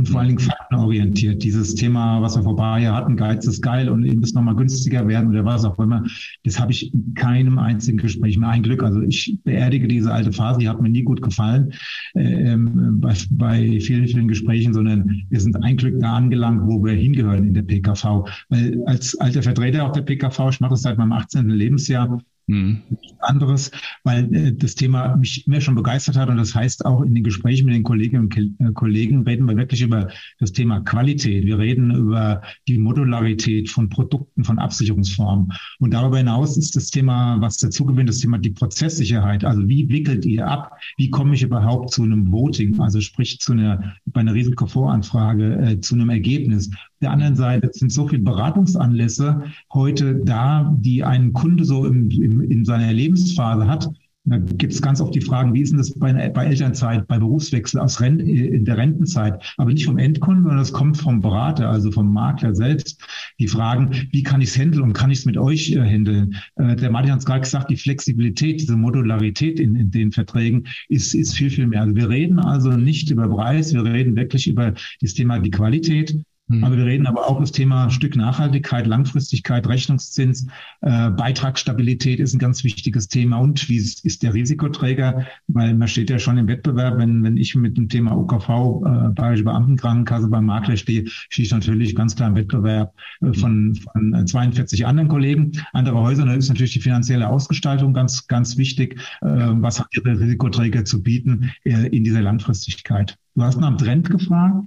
[0.00, 1.42] und vor allen Dingen faktenorientiert.
[1.42, 4.34] Dieses Thema, was wir vor ein paar Jahren hatten, Geiz ist geil und ihr müsst
[4.34, 6.04] nochmal günstiger werden oder was auch immer,
[6.44, 8.48] das habe ich in keinem einzigen Gespräch mehr.
[8.48, 11.74] Ein Glück, also ich beerdige diese alte Phase, die hat mir nie gut gefallen
[12.14, 16.94] ähm, bei, bei vielen, vielen Gesprächen, sondern wir sind ein Glück da angelangt, wo wir
[16.94, 18.24] hingehören in der PKV.
[18.48, 21.46] Weil als alter Vertreter auch der PKV, ich mache das seit meinem 18.
[21.50, 22.82] Lebensjahr, Mhm.
[23.20, 23.70] anderes,
[24.02, 27.22] weil äh, das Thema mich immer schon begeistert hat und das heißt auch in den
[27.22, 30.08] Gesprächen mit den Kolleginnen und äh, Kollegen reden wir wirklich über
[30.38, 31.44] das Thema Qualität.
[31.44, 37.40] Wir reden über die Modularität von Produkten, von Absicherungsformen und darüber hinaus ist das Thema,
[37.40, 39.44] was dazu gewinnt, das Thema die Prozesssicherheit.
[39.44, 40.72] Also wie wickelt ihr ab?
[40.96, 42.80] Wie komme ich überhaupt zu einem Voting?
[42.80, 47.92] Also sprich zu einer bei einer Risikovoranfrage äh, zu einem Ergebnis der anderen Seite sind
[47.92, 53.90] so viele Beratungsanlässe heute da, die ein Kunde so im, im, in seiner Lebensphase hat.
[54.24, 57.18] Da gibt es ganz oft die Fragen, wie ist denn das bei, bei Elternzeit, bei
[57.18, 61.70] Berufswechsel, aus Rent, in der Rentenzeit, aber nicht vom Endkunden, sondern es kommt vom Berater,
[61.70, 63.02] also vom Makler selbst.
[63.38, 66.36] Die Fragen, wie kann ich es handeln und kann ich es mit euch äh, handeln?
[66.56, 70.64] Äh, der Martin hat es gerade gesagt, die Flexibilität, diese Modularität in, in den Verträgen
[70.90, 71.80] ist, ist viel, viel mehr.
[71.80, 76.14] Also wir reden also nicht über Preis, wir reden wirklich über das Thema die Qualität,
[76.50, 76.64] Mhm.
[76.64, 80.48] Aber wir reden aber auch das Thema Stück Nachhaltigkeit, Langfristigkeit, Rechnungszins,
[80.80, 83.38] äh, Beitragsstabilität ist ein ganz wichtiges Thema.
[83.38, 85.26] Und wie ist der Risikoträger?
[85.46, 86.98] Weil man steht ja schon im Wettbewerb.
[86.98, 91.52] Wenn, wenn ich mit dem Thema UKV, äh, Bayerische Beamtenkrankenkasse beim Makler stehe, stehe ich
[91.52, 95.52] natürlich ganz klar im Wettbewerb äh, von, von 42 anderen Kollegen.
[95.72, 99.00] Andere Häuser, da ist natürlich die finanzielle Ausgestaltung ganz, ganz wichtig.
[99.20, 103.16] Äh, was hat ihre Risikoträger zu bieten äh, in dieser Langfristigkeit?
[103.36, 104.64] Du hast nach dem Trend gefragt.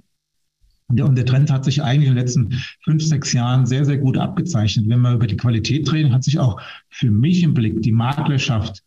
[0.88, 2.50] Und der Trend hat sich eigentlich in den letzten
[2.82, 4.86] fünf, sechs Jahren sehr, sehr gut abgezeichnet.
[4.88, 8.82] Wenn wir über die Qualität reden, hat sich auch für mich im Blick die Maklerschaft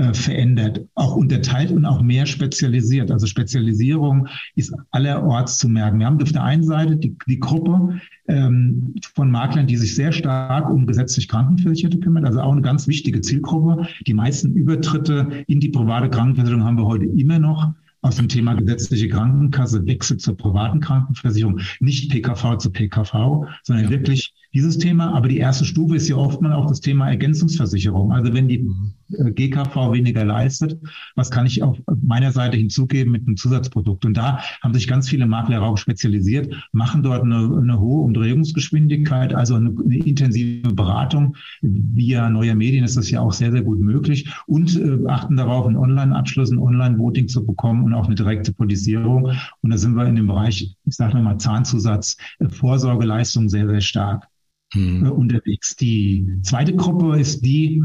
[0.00, 3.10] äh, verändert, auch unterteilt und auch mehr spezialisiert.
[3.10, 5.98] Also Spezialisierung ist allerorts zu merken.
[5.98, 10.12] Wir haben auf der einen Seite die, die Gruppe ähm, von Maklern, die sich sehr
[10.12, 13.88] stark um gesetzlich Krankenversicherte kümmern, also auch eine ganz wichtige Zielgruppe.
[14.06, 18.54] Die meisten Übertritte in die private Krankenversicherung haben wir heute immer noch aus dem Thema
[18.54, 23.90] gesetzliche Krankenkasse Wechsel zur privaten Krankenversicherung, nicht PKV zu PKV, sondern ja.
[23.90, 25.14] wirklich dieses Thema.
[25.14, 28.12] Aber die erste Stufe ist ja oftmals auch das Thema Ergänzungsversicherung.
[28.12, 28.68] Also wenn die äh,
[29.10, 30.78] GKV weniger leistet,
[31.16, 34.04] was kann ich auf meiner Seite hinzugeben mit einem Zusatzprodukt?
[34.04, 39.34] Und da haben sich ganz viele Makler auch spezialisiert, machen dort eine, eine hohe Umdrehungsgeschwindigkeit,
[39.34, 41.36] also eine, eine, intensive Beratung.
[41.62, 45.66] Via neuer Medien ist das ja auch sehr, sehr gut möglich und äh, achten darauf,
[45.66, 49.32] einen Online-Abschluss, ein Online-Voting zu bekommen und auch eine direkte Politisierung.
[49.62, 53.80] Und da sind wir in dem Bereich, ich sage mal Zahnzusatz, äh, Vorsorgeleistung sehr, sehr
[53.80, 54.26] stark
[54.72, 55.04] hm.
[55.04, 55.76] Äh, unterwegs.
[55.76, 57.82] Die zweite Gruppe ist die,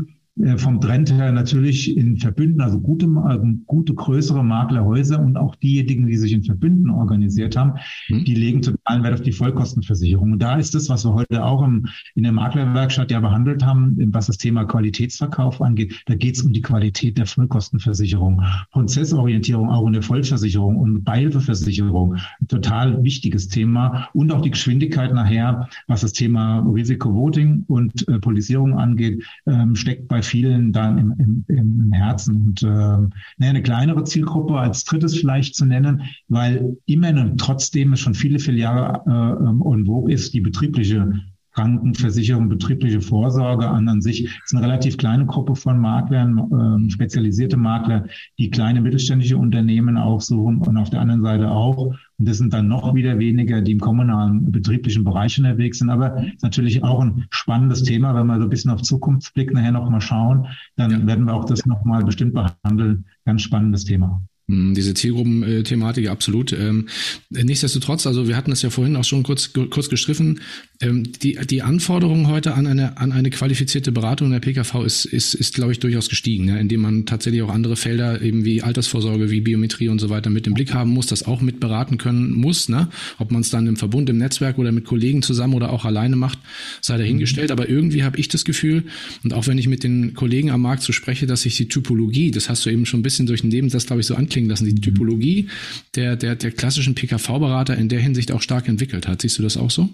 [0.57, 6.07] vom Trend her natürlich in Verbünden, also gute, äh, gute größere Maklerhäuser und auch diejenigen,
[6.07, 7.73] die sich in Verbünden organisiert haben,
[8.09, 8.25] mhm.
[8.25, 10.33] die legen totalen Wert auf die Vollkostenversicherung.
[10.33, 13.95] Und da ist das, was wir heute auch im, in der Maklerwerkstatt ja behandelt haben,
[14.11, 19.87] was das Thema Qualitätsverkauf angeht, da geht es um die Qualität der Vollkostenversicherung, Prozessorientierung auch
[19.87, 26.01] in der Vollversicherung und Beihilfeversicherung, ein total wichtiges Thema und auch die Geschwindigkeit nachher, was
[26.01, 31.93] das Thema Risikovoting und äh, Polisierung angeht, ähm, steckt bei vielen dann im, im, im
[31.93, 32.35] Herzen.
[32.35, 37.99] Und äh, eine kleinere Zielgruppe als drittes vielleicht zu nennen, weil immerhin und trotzdem es
[37.99, 41.21] schon viele, viele Jahre äh, und wo ist die betriebliche
[41.55, 47.55] Krankenversicherung, betriebliche Vorsorge an an sich ist eine relativ kleine Gruppe von Maklern, äh, spezialisierte
[47.55, 51.77] Makler, die kleine mittelständische Unternehmen aufsuchen und auf der anderen Seite auch.
[52.17, 55.89] Und das sind dann noch wieder weniger, die im kommunalen betrieblichen Bereich unterwegs sind.
[55.89, 59.71] Aber ist natürlich auch ein spannendes Thema, wenn wir so ein bisschen auf Zukunftsblick nachher
[59.71, 61.07] nochmal schauen, dann ja.
[61.07, 63.05] werden wir auch das nochmal bestimmt behandeln.
[63.23, 64.21] Ganz spannendes Thema.
[64.47, 66.53] Hm, diese Zielgruppenthematik, absolut.
[66.53, 66.87] Ähm,
[67.31, 70.39] nichtsdestotrotz, also wir hatten es ja vorhin auch schon kurz, kurz gestriffen,
[70.81, 75.05] ähm, die, die Anforderung heute an eine, an eine qualifizierte Beratung in der PKV ist,
[75.05, 76.59] ist, ist glaube ich, durchaus gestiegen, ne?
[76.59, 80.45] indem man tatsächlich auch andere Felder eben wie Altersvorsorge, wie Biometrie und so weiter mit
[80.45, 82.69] im Blick haben muss, das auch mit beraten können muss.
[82.69, 82.89] Ne?
[83.17, 86.17] Ob man es dann im Verbund, im Netzwerk oder mit Kollegen zusammen oder auch alleine
[86.17, 86.37] macht,
[86.81, 87.49] sei dahingestellt.
[87.49, 88.83] Aber irgendwie habe ich das Gefühl,
[89.23, 92.29] und auch wenn ich mit den Kollegen am Markt so spreche, dass sich die Typologie,
[92.29, 94.49] das hast du eben schon ein bisschen durch den Nebensatz, glaube ich, so anklingt, klingen
[94.49, 95.47] lassen, die Typologie
[95.95, 99.21] der, der, der klassischen PKV-Berater in der Hinsicht auch stark entwickelt hat.
[99.21, 99.89] Siehst du das auch so?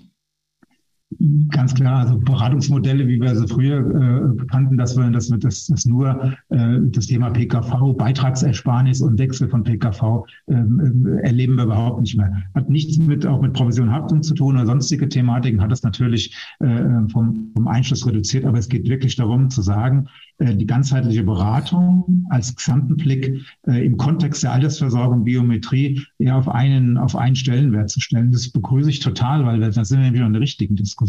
[1.49, 5.67] Ganz klar, also Beratungsmodelle, wie wir sie früher äh, kannten, dass wir, dass wir das,
[5.67, 11.65] das nur äh, das Thema PKV, Beitragsersparnis und Wechsel von PKV ähm, äh, erleben wir
[11.65, 12.31] überhaupt nicht mehr.
[12.55, 16.33] Hat nichts mit auch mit Provision Haftung zu tun oder sonstige Thematiken, hat es natürlich
[16.59, 21.23] äh, vom, vom Einschluss reduziert, aber es geht wirklich darum zu sagen, äh, die ganzheitliche
[21.23, 27.35] Beratung als gesamten Blick äh, im Kontext der Altersversorgung, Biometrie eher auf einen, auf einen
[27.35, 28.31] Stellenwert zu stellen.
[28.31, 31.00] Das begrüße ich total, weil da sind wir nämlich in der richtigen Diskussion.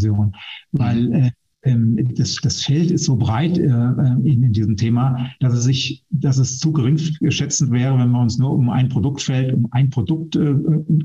[0.72, 1.14] Weil mhm.
[1.14, 1.30] äh,
[1.64, 6.04] ähm, das, das Feld ist so breit äh, in, in diesem Thema, dass es sich,
[6.10, 6.98] dass es zu gering
[7.30, 10.54] schätzend wäre, wenn wir uns nur um ein Produktfeld, um ein Produkt äh,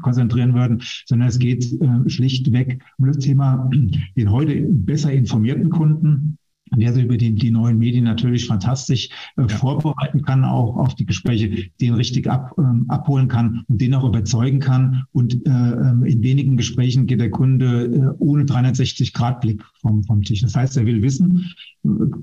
[0.01, 3.69] konzentrieren würden, sondern es geht äh, schlichtweg um das Thema
[4.15, 6.37] den heute besser informierten Kunden,
[6.75, 9.47] der sich über die, die neuen Medien natürlich fantastisch äh, ja.
[9.47, 14.03] vorbereiten kann, auch auf die Gespräche, den richtig ab, ähm, abholen kann und den auch
[14.03, 15.05] überzeugen kann.
[15.11, 20.41] Und äh, ähm, in wenigen Gesprächen geht der Kunde äh, ohne 360-Grad-Blick vom, vom Tisch.
[20.41, 21.45] Das heißt, er will wissen,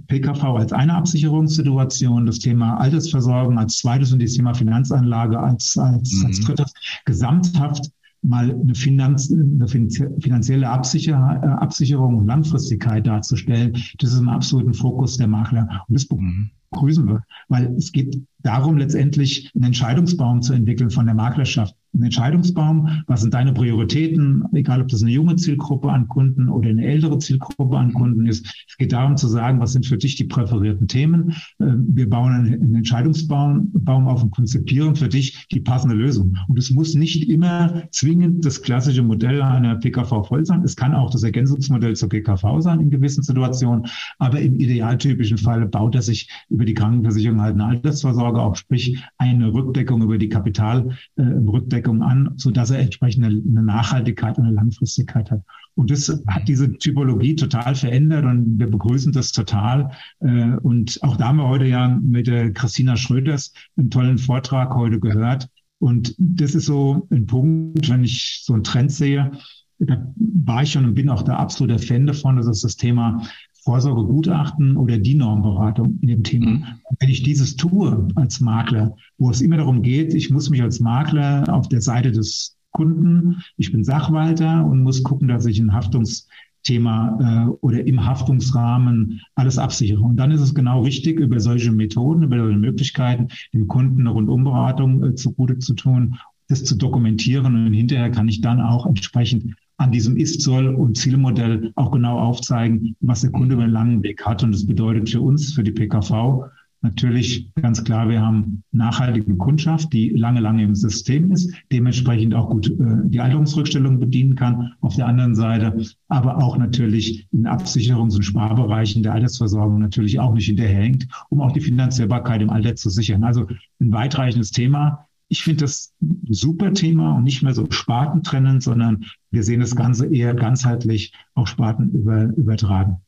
[0.08, 6.12] PKV als eine Absicherungssituation, das Thema Altersversorgung als zweites und das Thema Finanzanlage als, als,
[6.12, 6.26] mhm.
[6.26, 7.90] als drittes, gesamthaft
[8.24, 13.72] mal eine, Finanz, eine finanzielle äh, Absicherung und Langfristigkeit darzustellen.
[13.98, 15.84] Das ist im absoluten Fokus der Makler.
[15.88, 16.50] Und das mhm.
[16.74, 22.04] Begrüßen wir, weil es geht darum, letztendlich einen Entscheidungsbaum zu entwickeln von der Maklerschaft einen
[22.04, 23.02] Entscheidungsbaum.
[23.06, 24.44] Was sind deine Prioritäten?
[24.52, 28.46] Egal, ob das eine junge Zielgruppe an Kunden oder eine ältere Zielgruppe an Kunden ist.
[28.68, 31.34] Es geht darum zu sagen, was sind für dich die präferierten Themen?
[31.60, 36.36] Ähm, wir bauen einen Entscheidungsbaum auf und konzipieren für dich die passende Lösung.
[36.48, 40.62] Und es muss nicht immer zwingend das klassische Modell einer PKV voll sein.
[40.64, 43.86] Es kann auch das Ergänzungsmodell zur PKV sein in gewissen Situationen.
[44.18, 49.02] Aber im idealtypischen Fall baut er sich über die Krankenversicherung halt eine Altersvorsorge auf, sprich
[49.18, 54.54] eine Rückdeckung über die Kapitalrückdeckung Abdeckung an, so dass er entsprechend eine, Nachhaltigkeit und eine
[54.54, 55.42] Langfristigkeit hat.
[55.74, 59.90] Und das hat diese Typologie total verändert und wir begrüßen das total.
[60.20, 64.74] Äh, und auch da haben wir heute ja mit der Christina Schröders einen tollen Vortrag
[64.74, 65.48] heute gehört.
[65.80, 69.32] Und das ist so ein Punkt, wenn ich so einen Trend sehe,
[69.78, 73.22] da war ich schon und bin auch da absoluter Fan davon, das ist das Thema
[73.64, 76.50] Vorsorgegutachten oder die Normberatung in dem Thema.
[76.50, 76.64] Mhm.
[77.00, 80.80] Wenn ich dieses tue als Makler, wo es immer darum geht, ich muss mich als
[80.80, 85.72] Makler auf der Seite des Kunden, ich bin Sachwalter und muss gucken, dass ich ein
[85.72, 90.02] Haftungsthema äh, oder im Haftungsrahmen alles absichere.
[90.02, 94.10] Und dann ist es genau richtig, über solche Methoden, über solche Möglichkeiten, dem Kunden eine
[94.10, 96.16] Rundumberatung äh, zugute zu tun,
[96.48, 101.72] das zu dokumentieren und hinterher kann ich dann auch entsprechend an diesem Ist-Soll- und Zielmodell
[101.74, 104.42] auch genau aufzeigen, was der Kunde über einen langen Weg hat.
[104.42, 106.44] Und das bedeutet für uns, für die PKV,
[106.84, 112.50] natürlich ganz klar, wir haben nachhaltige Kundschaft, die lange, lange im System ist, dementsprechend auch
[112.50, 112.74] gut äh,
[113.06, 114.74] die Alterungsrückstellung bedienen kann.
[114.80, 115.76] Auf der anderen Seite
[116.08, 121.52] aber auch natürlich in Absicherungs- und Sparbereichen der Altersversorgung natürlich auch nicht hinterherhängt, um auch
[121.52, 123.24] die Finanzierbarkeit im Alter zu sichern.
[123.24, 123.46] Also
[123.80, 129.06] ein weitreichendes Thema, ich finde das ein super Thema und nicht mehr so spartentrennend, sondern
[129.32, 132.98] wir sehen das Ganze eher ganzheitlich auch Sparten über, übertragen.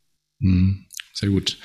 [0.41, 0.87] Mhm.
[1.13, 1.57] Sehr gut.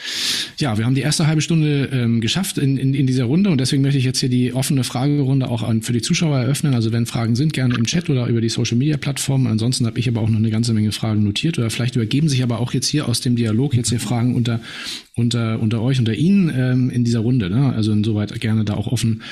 [0.62, 3.60] Ja, wir haben die erste halbe Stunde ähm, geschafft in, in, in dieser Runde und
[3.60, 6.76] deswegen möchte ich jetzt hier die offene Fragerunde auch an, für die Zuschauer eröffnen.
[6.76, 9.48] Also wenn Fragen sind, gerne im Chat oder über die Social Media Plattformen.
[9.48, 12.44] Ansonsten habe ich aber auch noch eine ganze Menge Fragen notiert oder vielleicht übergeben sich
[12.44, 14.62] aber auch jetzt hier aus dem Dialog jetzt hier Fragen unter,
[15.16, 17.50] unter, unter euch, unter Ihnen ähm, in dieser Runde.
[17.50, 17.74] Ne?
[17.74, 19.24] Also insoweit gerne da auch offen,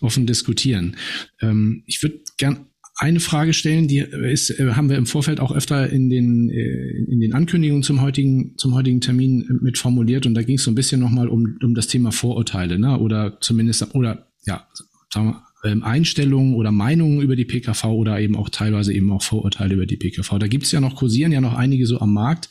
[0.00, 0.96] offen diskutieren.
[1.40, 2.67] Ähm, ich würde gern
[2.98, 6.90] eine Frage stellen, die ist, äh, haben wir im Vorfeld auch öfter in den, äh,
[7.08, 10.64] in den Ankündigungen zum heutigen, zum heutigen Termin äh, mit formuliert und da ging es
[10.64, 12.98] so ein bisschen nochmal um, um das Thema Vorurteile, ne?
[12.98, 14.66] Oder zumindest, oder ja,
[15.12, 19.22] sagen wir, ähm, Einstellungen oder Meinungen über die PKV oder eben auch teilweise eben auch
[19.22, 20.38] Vorurteile über die PKV.
[20.38, 22.48] Da gibt es ja noch, kursieren ja noch einige so am Markt.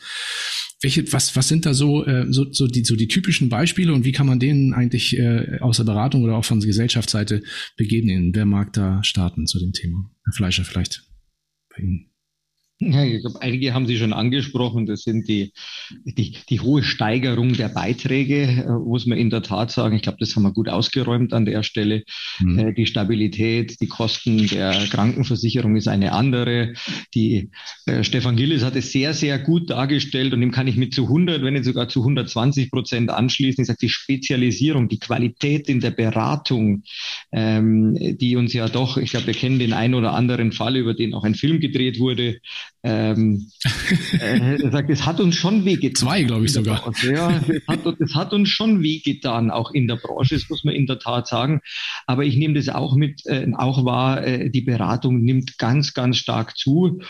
[0.82, 4.06] Welche, was, was sind da so, äh, so, so, die, so die typischen Beispiele und
[4.06, 7.42] wie kann man denen eigentlich äh, aus der Beratung oder auch von der Gesellschaftsseite
[7.78, 8.36] begegnen?
[8.36, 10.12] Wer mag da starten zu dem Thema?
[10.26, 11.04] Herr Fleischer vielleicht
[11.70, 12.12] bei Ihnen.
[12.80, 14.86] Ja, ich glaube, einige haben Sie schon angesprochen.
[14.86, 15.52] Das sind die,
[16.06, 19.96] die, die hohe Steigerung der Beiträge, äh, muss man in der Tat sagen.
[19.96, 22.04] Ich glaube, das haben wir gut ausgeräumt an der Stelle.
[22.40, 22.76] Mhm.
[22.76, 26.74] Die Stabilität, die Kosten der Krankenversicherung ist eine andere.
[27.16, 27.50] Die
[27.88, 31.06] äh, Stefan Gillis hat es sehr, sehr gut dargestellt und dem kann ich mit zu
[31.06, 33.64] 100, wenn nicht sogar zu 120 Prozent anschließen.
[33.64, 36.84] Ich sage, die Spezialisierung, die Qualität in der Beratung,
[37.32, 40.94] ähm, die uns ja doch, ich glaube, wir kennen den einen oder anderen Fall, über
[40.94, 42.38] den auch ein Film gedreht wurde,
[42.84, 43.50] ähm,
[44.20, 45.96] äh, er sagt, es hat uns schon wehgetan.
[45.96, 46.92] Zwei, glaube ich sogar.
[47.04, 50.74] Ja, es hat, es hat uns schon wehgetan, auch in der Branche, das muss man
[50.74, 51.62] in der Tat sagen.
[52.06, 56.18] Aber ich nehme das auch mit, äh, auch wahr, äh, die Beratung nimmt ganz, ganz
[56.18, 57.02] stark zu.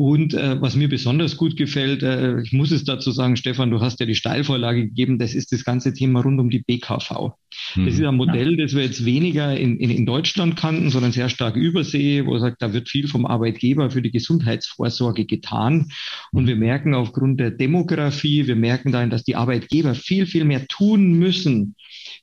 [0.00, 3.82] Und äh, was mir besonders gut gefällt, äh, ich muss es dazu sagen, Stefan, du
[3.82, 7.32] hast ja die Steilvorlage gegeben, das ist das ganze Thema rund um die BKV.
[7.74, 7.84] Hm.
[7.84, 11.28] Das ist ein Modell, das wir jetzt weniger in, in, in Deutschland kannten, sondern sehr
[11.28, 15.90] stark übersee, wo er sagt, da wird viel vom Arbeitgeber für die Gesundheitsvorsorge getan.
[16.32, 20.66] Und wir merken aufgrund der Demografie, wir merken dahin, dass die Arbeitgeber viel, viel mehr
[20.66, 21.74] tun müssen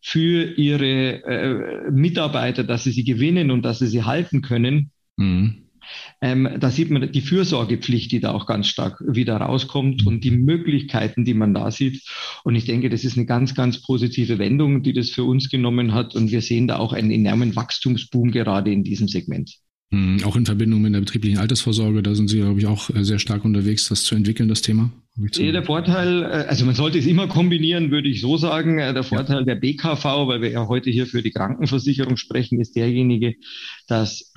[0.01, 4.89] für ihre äh, Mitarbeiter, dass sie sie gewinnen und dass sie sie halten können.
[5.19, 5.66] Hm
[6.21, 10.31] ähm, da sieht man die Fürsorgepflicht, die da auch ganz stark wieder rauskommt und die
[10.31, 12.03] Möglichkeiten, die man da sieht.
[12.43, 15.93] Und ich denke, das ist eine ganz, ganz positive Wendung, die das für uns genommen
[15.93, 16.15] hat.
[16.15, 19.59] Und wir sehen da auch einen enormen Wachstumsboom gerade in diesem Segment.
[19.89, 23.05] Mhm, auch in Verbindung mit der betrieblichen Altersvorsorge, da sind Sie, glaube ich, auch äh,
[23.05, 24.91] sehr stark unterwegs, das zu entwickeln, das Thema.
[25.15, 28.79] Der Vorteil, äh, also man sollte es immer kombinieren, würde ich so sagen.
[28.79, 32.75] Äh, der Vorteil der BKV, weil wir ja heute hier für die Krankenversicherung sprechen, ist
[32.75, 33.35] derjenige,
[33.87, 34.33] dass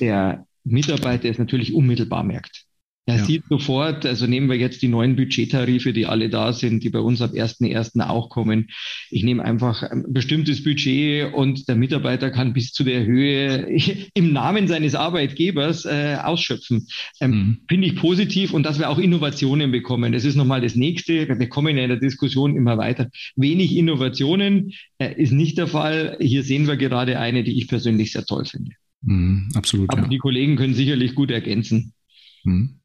[0.00, 2.66] der Mitarbeiter es natürlich unmittelbar merkt.
[3.06, 3.24] Er ja.
[3.24, 7.00] sieht sofort, also nehmen wir jetzt die neuen Budgettarife, die alle da sind, die bei
[7.00, 8.00] uns ab 1.1.
[8.00, 8.70] auch kommen.
[9.10, 13.68] Ich nehme einfach ein bestimmtes Budget und der Mitarbeiter kann bis zu der Höhe
[14.14, 16.86] im Namen seines Arbeitgebers äh, ausschöpfen.
[17.20, 17.58] Ähm, mhm.
[17.68, 20.12] Finde ich positiv und dass wir auch Innovationen bekommen.
[20.12, 21.28] Das ist nochmal das Nächste.
[21.28, 23.10] Wir kommen ja in der Diskussion immer weiter.
[23.36, 26.16] Wenig Innovationen äh, ist nicht der Fall.
[26.20, 28.70] Hier sehen wir gerade eine, die ich persönlich sehr toll finde.
[29.04, 29.90] Mhm, absolut.
[29.90, 30.08] Aber ja.
[30.08, 31.92] die Kollegen können sicherlich gut ergänzen.
[32.44, 32.80] Mhm.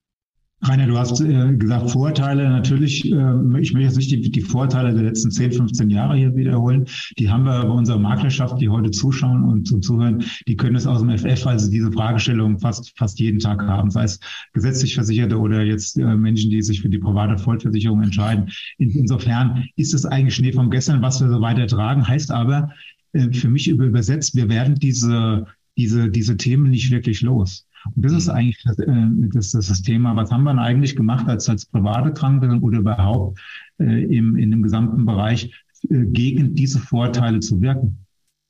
[0.61, 4.93] Rainer, du hast äh, gesagt, Vorteile natürlich, äh, ich möchte jetzt nicht die, die, Vorteile
[4.93, 6.85] der letzten 10, 15 Jahre hier wiederholen.
[7.17, 10.85] Die haben wir bei unserer Maklerschaft, die heute zuschauen und, und zuhören, die können es
[10.85, 14.19] aus dem FF, sie diese Fragestellung fast, fast jeden Tag haben, sei es
[14.51, 18.49] gesetzlich Versicherte oder jetzt äh, Menschen, die sich für die private Vollversicherung entscheiden.
[18.79, 22.69] In, insofern ist es eigentlich Schnee vom Gestern, was wir so weiter tragen, heißt aber,
[23.13, 25.45] äh, für mich übersetzt, wir werden diese
[25.79, 27.65] diese, diese Themen nicht wirklich los.
[27.95, 28.33] Und das ist mhm.
[28.33, 32.11] eigentlich das, äh, das, das, das Thema, was haben wir eigentlich gemacht als, als private
[32.11, 33.39] Krankenversicherung oder überhaupt
[33.79, 35.51] äh, im, in dem gesamten Bereich
[35.89, 38.05] äh, gegen diese Vorteile zu wirken.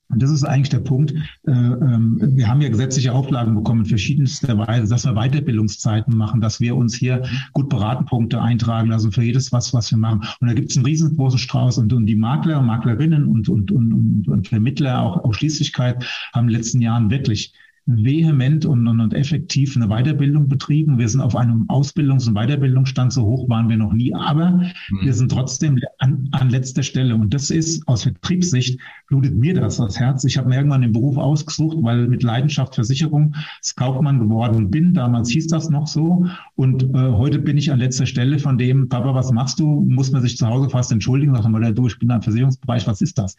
[0.09, 1.11] Und das ist eigentlich der Punkt.
[1.45, 6.59] Äh, ähm, wir haben ja gesetzliche Auflagen bekommen, verschiedenster Weise, dass wir Weiterbildungszeiten machen, dass
[6.59, 10.21] wir uns hier gut Beratenpunkte eintragen lassen für jedes was, was wir machen.
[10.39, 13.93] Und da gibt es einen riesengroßen Strauß und, und die Makler, Maklerinnen und, und, und,
[13.93, 17.53] und, und Vermittler, auch Ausschließlichkeit, haben in den letzten Jahren wirklich
[17.97, 20.97] vehement und, und, und effektiv eine Weiterbildung betrieben.
[20.97, 24.71] Wir sind auf einem Ausbildungs- und Weiterbildungsstand, so hoch waren wir noch nie, aber mhm.
[25.01, 27.15] wir sind trotzdem an, an letzter Stelle.
[27.15, 30.23] Und das ist aus Vertriebssicht, blutet mir das das Herz.
[30.23, 33.35] Ich habe mir irgendwann den Beruf ausgesucht, weil mit Leidenschaft Versicherung
[33.75, 34.93] Kaufmann geworden bin.
[34.93, 36.25] Damals hieß das noch so.
[36.55, 39.85] Und äh, heute bin ich an letzter Stelle von dem, Papa, was machst du?
[39.87, 43.01] Muss man sich zu Hause fast entschuldigen, sagt man, du, ich bin im Versicherungsbereich, was
[43.01, 43.35] ist das?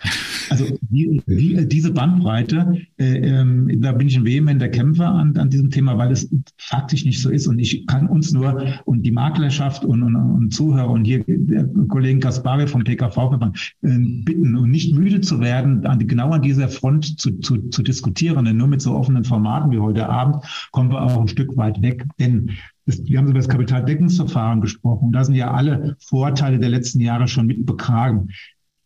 [0.48, 5.50] Also die, die, diese Bandbreite, äh, äh, da bin ich ein vehementer Kämpfer an, an
[5.50, 7.46] diesem Thema, weil es faktisch nicht so ist.
[7.46, 11.68] Und ich kann uns nur und die Maklerschaft und, und, und Zuhörer und hier der
[11.88, 16.68] Kollegen Kaspari vom PKV-Verband äh, bitten und nicht müde zu werden, an, genau an dieser
[16.68, 18.44] Front zu, zu, zu diskutieren.
[18.44, 21.80] Denn nur mit so offenen Formaten wie heute Abend kommen wir auch ein Stück weit
[21.82, 22.04] weg.
[22.18, 22.50] Denn
[22.86, 25.08] wir haben über das Kapitaldeckungsverfahren gesprochen.
[25.08, 28.30] Und da sind ja alle Vorteile der letzten Jahre schon mit bekragen.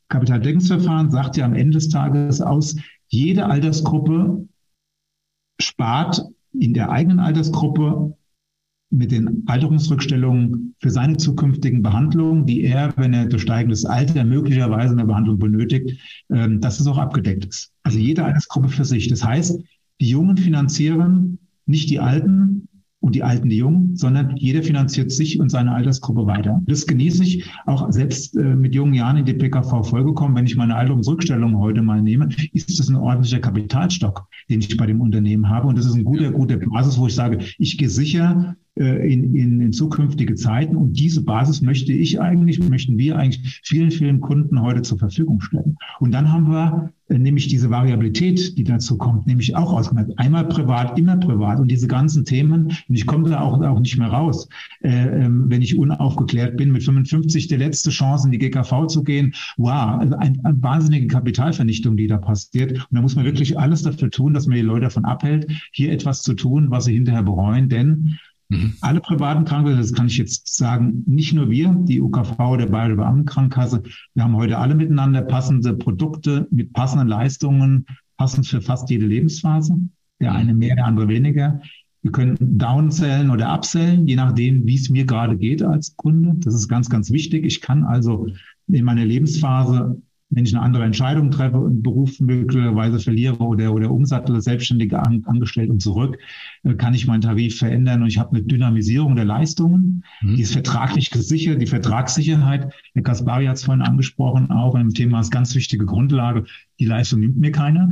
[0.09, 2.77] Kapitaldeckungsverfahren sagt ja am Ende des Tages aus,
[3.09, 4.47] jede Altersgruppe
[5.61, 8.17] spart in der eigenen Altersgruppe
[8.91, 14.93] mit den Alterungsrückstellungen für seine zukünftigen Behandlungen, die er, wenn er durch steigendes Alter möglicherweise
[14.93, 15.99] eine Behandlung benötigt,
[16.31, 17.73] ähm, dass es auch abgedeckt ist.
[17.83, 19.09] Also jede Altersgruppe für sich.
[19.09, 19.61] Das heißt,
[20.01, 22.69] die Jungen finanzieren nicht die Alten,
[23.05, 26.63] und die Alten die Jungen, sondern jeder finanziert sich und seine Altersgruppe weiter.
[26.65, 30.35] Das genieße ich auch selbst äh, mit jungen Jahren in die PKV vollgekommen.
[30.35, 34.87] Wenn ich meine Alterungsrückstellung heute mal nehme, ist das ein ordentlicher Kapitalstock, den ich bei
[34.87, 35.69] dem Unternehmen habe.
[35.69, 39.35] Und das ist ein guter, guter Basis, wo ich sage, ich gehe sicher äh, in,
[39.35, 40.75] in, in zukünftige Zeiten.
[40.75, 45.43] Und diese Basis möchte ich eigentlich, möchten wir eigentlich vielen, vielen Kunden heute zur Verfügung
[45.43, 45.77] stellen.
[46.01, 50.19] Und dann haben wir äh, nämlich diese Variabilität, die dazu kommt, nämlich auch ausgemerkt.
[50.19, 51.61] Einmal privat, immer privat.
[51.61, 54.49] Und diese ganzen Themen, und ich komme da auch, auch nicht mehr raus,
[54.83, 59.03] äh, ähm, wenn ich unaufgeklärt bin, mit 55 die letzte Chance in die GKV zu
[59.03, 59.35] gehen.
[59.57, 62.73] Wow, also ein, eine wahnsinnige Kapitalvernichtung, die da passiert.
[62.73, 65.93] Und da muss man wirklich alles dafür tun, dass man die Leute davon abhält, hier
[65.93, 67.69] etwas zu tun, was sie hinterher bereuen.
[67.69, 68.19] Denn
[68.55, 68.75] Mhm.
[68.81, 72.97] Alle privaten Krankenkassen, das kann ich jetzt sagen, nicht nur wir, die UKV der Bayerische
[72.97, 73.83] Beamtenkrankenkasse,
[74.15, 77.87] wir haben heute alle miteinander passende Produkte mit passenden Leistungen,
[78.17, 79.77] passend für fast jede Lebensphase.
[80.21, 80.37] Der mhm.
[80.37, 81.61] eine mehr, der andere weniger.
[82.03, 86.35] Wir können downsellen oder upsellen, je nachdem, wie es mir gerade geht als Kunde.
[86.37, 87.47] Das ist ganz, ganz wichtig.
[87.47, 88.27] Ich kann also
[88.69, 90.01] in meiner Lebensphase
[90.31, 95.23] wenn ich eine andere Entscheidung treffe und Beruf möglicherweise verliere oder, oder umsattle, Selbstständige an,
[95.27, 96.19] angestellt und zurück,
[96.65, 100.05] äh, kann ich meinen Tarif verändern und ich habe eine Dynamisierung der Leistungen.
[100.23, 100.37] Mhm.
[100.37, 102.73] Die ist vertraglich gesichert, die Vertragssicherheit.
[102.95, 106.45] Herr Kaspari hat es vorhin angesprochen, auch im Thema ist ganz wichtige Grundlage.
[106.81, 107.91] Die Leistung nimmt mir keiner,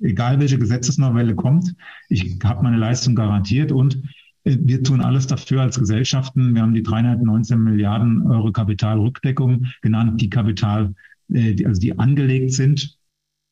[0.00, 1.74] egal welche Gesetzesnovelle kommt.
[2.08, 4.02] Ich habe meine Leistung garantiert und
[4.44, 6.54] äh, wir tun alles dafür als Gesellschaften.
[6.54, 10.94] Wir haben die 319 Milliarden Euro Kapitalrückdeckung genannt, die Kapital
[11.30, 12.98] die, also die angelegt sind,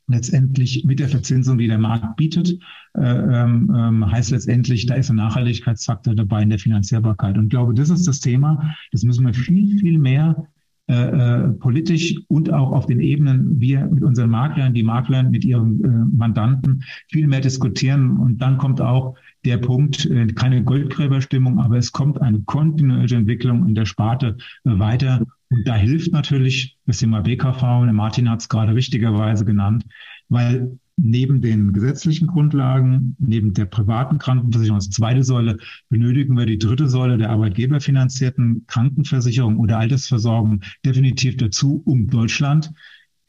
[0.09, 2.59] letztendlich mit der Verzinsung, die der Markt bietet,
[2.95, 7.37] äh, ähm, ähm, heißt letztendlich, da ist ein Nachhaltigkeitsfaktor dabei in der Finanzierbarkeit.
[7.37, 8.75] Und ich glaube, das ist das Thema.
[8.91, 10.49] Das müssen wir viel, viel mehr
[10.91, 15.45] äh, äh, politisch und auch auf den Ebenen, wir mit unseren Maklern, die Makler mit
[15.45, 18.17] ihren äh, Mandanten viel mehr diskutieren.
[18.17, 19.15] Und dann kommt auch
[19.45, 24.79] der Punkt, äh, keine Goldgräberstimmung, aber es kommt eine kontinuierliche Entwicklung in der Sparte äh,
[24.79, 25.27] weiter.
[25.51, 29.85] Und da hilft natürlich das Thema BKV, der Martin hat es gerade richtigerweise genannt,
[30.31, 36.59] weil neben den gesetzlichen Grundlagen, neben der privaten Krankenversicherung als zweite Säule, benötigen wir die
[36.59, 42.73] dritte Säule der arbeitgeberfinanzierten Krankenversicherung oder Altersversorgung definitiv dazu, um Deutschland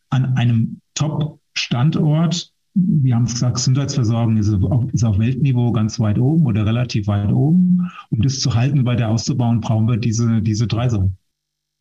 [0.10, 6.20] an einem Top-Standort wir haben es gesagt, Gesundheitsversorgung ist auf, ist auf Weltniveau ganz weit
[6.20, 7.90] oben oder relativ weit oben.
[8.10, 11.18] Um das zu halten, weiter auszubauen, brauchen wir diese, diese drei Säulen.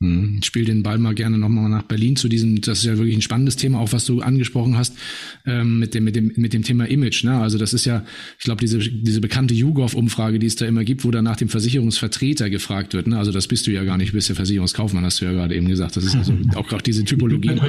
[0.01, 2.97] Hm, ich spiele den Ball mal gerne nochmal nach Berlin zu diesem, das ist ja
[2.99, 4.97] wirklich ein spannendes Thema, auch was du angesprochen hast,
[5.45, 7.25] ähm, mit, dem, mit, dem, mit dem Thema Image.
[7.25, 7.37] Ne?
[7.37, 8.05] Also das ist ja,
[8.39, 11.49] ich glaube, diese, diese bekannte YouGov-Umfrage, die es da immer gibt, wo dann nach dem
[11.49, 13.09] Versicherungsvertreter gefragt wird.
[13.09, 13.19] Ne?
[13.19, 15.57] Also das bist du ja gar nicht, du bist ja Versicherungskaufmann, hast du ja gerade
[15.57, 15.97] eben gesagt.
[15.97, 17.61] Das ist also auch, auch diese Typologien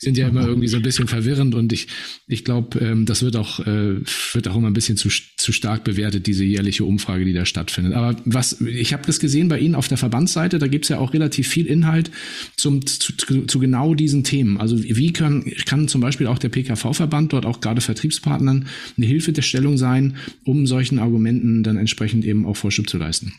[0.00, 1.86] sind ja immer irgendwie so ein bisschen verwirrend und ich,
[2.26, 4.00] ich glaube, ähm, das wird auch, äh,
[4.32, 7.92] wird auch immer ein bisschen zu, zu stark bewertet, diese jährliche Umfrage, die da stattfindet.
[7.92, 11.14] Aber was, ich habe das gesehen bei Ihnen auf der Verbandsseite, da gibt's ja auch
[11.14, 12.10] relativ viel Inhalt
[12.56, 14.58] zum, zu, zu genau diesen Themen.
[14.58, 19.32] Also wie kann, kann zum Beispiel auch der PKV-Verband dort auch gerade Vertriebspartnern eine Hilfe
[19.32, 23.32] der Stellung sein, um solchen Argumenten dann entsprechend eben auch Vorschub zu leisten?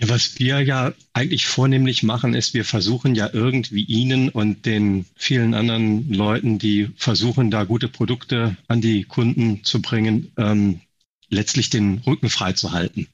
[0.00, 5.54] Was wir ja eigentlich vornehmlich machen, ist, wir versuchen ja irgendwie Ihnen und den vielen
[5.54, 10.80] anderen Leuten, die versuchen, da gute Produkte an die Kunden zu bringen, ähm,
[11.30, 13.08] letztlich den Rücken frei zu halten.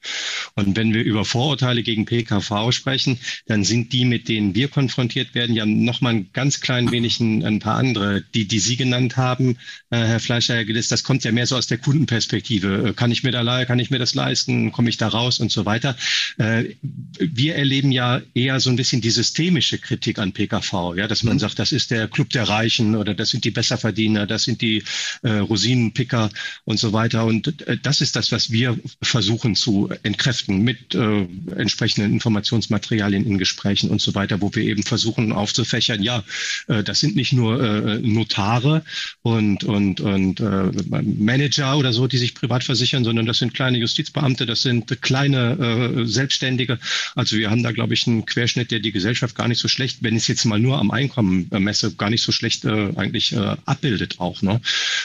[0.55, 5.35] Und wenn wir über Vorurteile gegen PKV sprechen, dann sind die, mit denen wir konfrontiert
[5.35, 8.23] werden, ja noch mal ein ganz klein wenig ein, ein paar andere.
[8.33, 9.57] Die, die Sie genannt haben,
[9.89, 12.89] äh, Herr Fleischer, Herr Gillis, das kommt ja mehr so aus der Kundenperspektive.
[12.89, 14.71] Äh, kann ich mir da kann ich mir das leisten?
[14.71, 15.95] Komme ich da raus und so weiter?
[16.37, 16.75] Äh,
[17.19, 21.35] wir erleben ja eher so ein bisschen die systemische Kritik an PKV, ja, dass man
[21.35, 21.39] mhm.
[21.39, 24.83] sagt, das ist der Club der Reichen oder das sind die Besserverdiener, das sind die
[25.23, 26.29] äh, Rosinenpicker
[26.65, 27.25] und so weiter.
[27.25, 33.37] Und äh, das ist das, was wir versuchen zu entkräften mit äh, entsprechenden Informationsmaterialien in
[33.37, 36.23] Gesprächen und so weiter, wo wir eben versuchen aufzufächern, ja,
[36.67, 38.83] äh, das sind nicht nur äh, Notare
[39.21, 40.71] und, und, und äh,
[41.03, 46.01] Manager oder so, die sich privat versichern, sondern das sind kleine Justizbeamte, das sind kleine
[46.01, 46.79] äh, Selbstständige.
[47.13, 49.99] Also wir haben da, glaube ich, einen Querschnitt, der die Gesellschaft gar nicht so schlecht,
[50.01, 53.33] wenn ich es jetzt mal nur am Einkommen messe, gar nicht so schlecht äh, eigentlich
[53.33, 54.41] äh, abbildet auch.
[54.41, 54.59] Ne?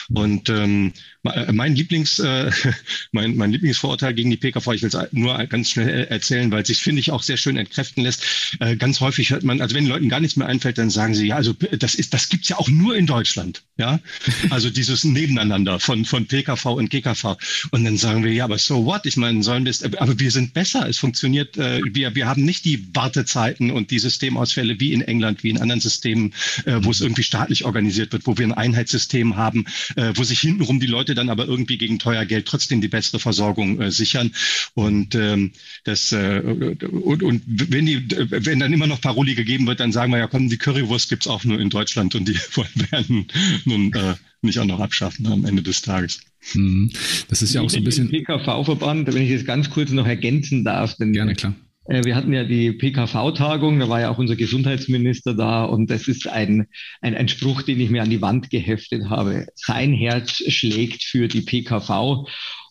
[0.09, 0.93] Und ähm,
[1.23, 2.51] mein Lieblings, äh,
[3.11, 6.79] mein, mein Lieblingsvorurteil gegen die PKV, ich will es nur ganz schnell erzählen, weil sich,
[6.79, 8.23] finde ich, auch sehr schön entkräften lässt.
[8.59, 11.15] Äh, ganz häufig hört man, also wenn den Leuten gar nichts mehr einfällt, dann sagen
[11.15, 13.63] sie, ja, also das ist, das gibt's ja auch nur in Deutschland.
[13.77, 13.99] Ja,
[14.49, 17.35] also dieses Nebeneinander von, von PKV und GKV.
[17.71, 19.05] Und dann sagen wir, ja, aber so what?
[19.05, 20.87] Ich meine, sollen wir es, aber wir sind besser.
[20.87, 25.43] Es funktioniert, äh, wir, wir haben nicht die Wartezeiten und die Systemausfälle wie in England,
[25.43, 26.33] wie in anderen Systemen,
[26.65, 29.65] äh, wo es irgendwie staatlich organisiert wird, wo wir ein Einheitssystem haben,
[29.95, 33.19] äh, wo sich hintenrum die Leute dann aber irgendwie gegen teuer Geld trotzdem die bessere
[33.19, 34.31] Versorgung äh, sichern.
[34.73, 35.51] Und ähm,
[35.83, 40.11] das äh, und, und wenn die, wenn dann immer noch Paroli gegeben wird, dann sagen
[40.11, 42.35] wir ja, komm, die Currywurst gibt's auch nur in Deutschland und die
[42.91, 43.27] werden
[43.65, 46.21] nun äh, nicht auch noch abschaffen am Ende des Tages.
[46.53, 46.91] Mhm.
[47.27, 48.09] Das ist ja auch so ein bisschen.
[48.09, 50.95] PKV-Verband, wenn ich es ganz kurz noch ergänzen darf.
[50.95, 51.55] Denn Gerne, klar.
[51.87, 56.07] Äh, wir hatten ja die PKV-Tagung, da war ja auch unser Gesundheitsminister da und das
[56.07, 56.67] ist ein,
[57.01, 59.47] ein, ein Spruch, den ich mir an die Wand geheftet habe.
[59.55, 62.27] Sein Herz schlägt für die PKV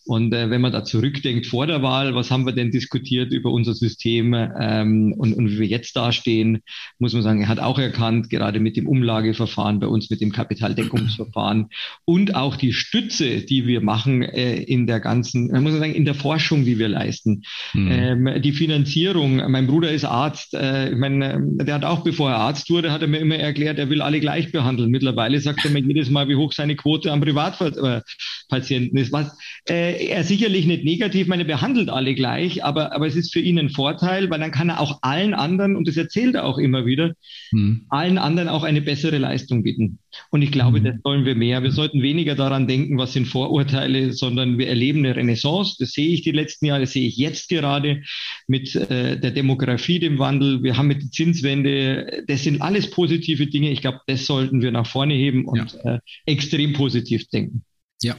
[0.07, 3.51] und äh, wenn man da zurückdenkt vor der Wahl, was haben wir denn diskutiert über
[3.51, 6.61] unser System ähm, und, und wie wir jetzt dastehen,
[6.97, 10.31] muss man sagen, er hat auch erkannt, gerade mit dem Umlageverfahren bei uns, mit dem
[10.31, 11.67] Kapitaldeckungsverfahren
[12.05, 16.05] und auch die Stütze, die wir machen äh, in der ganzen, muss man sagen, in
[16.05, 17.43] der Forschung, die wir leisten.
[17.73, 17.91] Mhm.
[17.91, 22.37] Ähm, die Finanzierung, mein Bruder ist Arzt, äh, ich meine, der hat auch, bevor er
[22.37, 24.89] Arzt wurde, hat er mir immer erklärt, er will alle gleich behandeln.
[24.89, 29.11] Mittlerweile sagt er mir jedes Mal, wie hoch seine Quote am Privatpatienten ist.
[29.11, 29.37] Was,
[29.69, 33.59] äh, er sicherlich nicht negativ, meine behandelt alle gleich, aber, aber es ist für ihn
[33.59, 36.85] ein Vorteil, weil dann kann er auch allen anderen, und das erzählt er auch immer
[36.85, 37.13] wieder,
[37.51, 37.85] hm.
[37.89, 39.99] allen anderen auch eine bessere Leistung bieten.
[40.31, 40.83] Und ich glaube, hm.
[40.85, 41.63] das sollen wir mehr.
[41.63, 45.75] Wir sollten weniger daran denken, was sind Vorurteile, sondern wir erleben eine Renaissance.
[45.79, 48.03] Das sehe ich die letzten Jahre, das sehe ich jetzt gerade
[48.47, 50.63] mit äh, der Demografie, dem Wandel.
[50.63, 53.71] Wir haben mit der Zinswende, das sind alles positive Dinge.
[53.71, 55.95] Ich glaube, das sollten wir nach vorne heben und ja.
[55.95, 57.63] äh, extrem positiv denken.
[58.01, 58.15] Ja.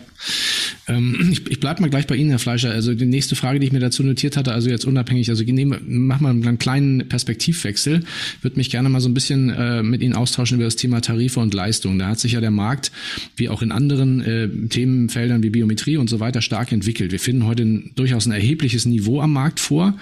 [0.89, 2.70] Ähm, ich ich bleibe mal gleich bei Ihnen, Herr Fleischer.
[2.70, 5.80] Also die nächste Frage, die ich mir dazu notiert hatte, also jetzt unabhängig, also nehme,
[5.86, 8.03] mach mal einen kleinen Perspektivwechsel.
[8.43, 11.41] Würde mich gerne mal so ein bisschen äh, mit Ihnen austauschen über das Thema Tarife
[11.41, 11.99] und Leistungen.
[11.99, 12.91] Da hat sich ja der Markt,
[13.36, 17.12] wie auch in anderen äh, Themenfeldern wie Biometrie und so weiter, stark entwickelt.
[17.12, 19.95] Wir finden heute ein, durchaus ein erhebliches Niveau am Markt vor.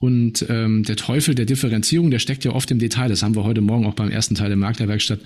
[0.00, 3.08] Und ähm, der Teufel der Differenzierung, der steckt ja oft im Detail.
[3.08, 5.20] Das haben wir heute Morgen auch beim ersten Teil der Markterwerkstatt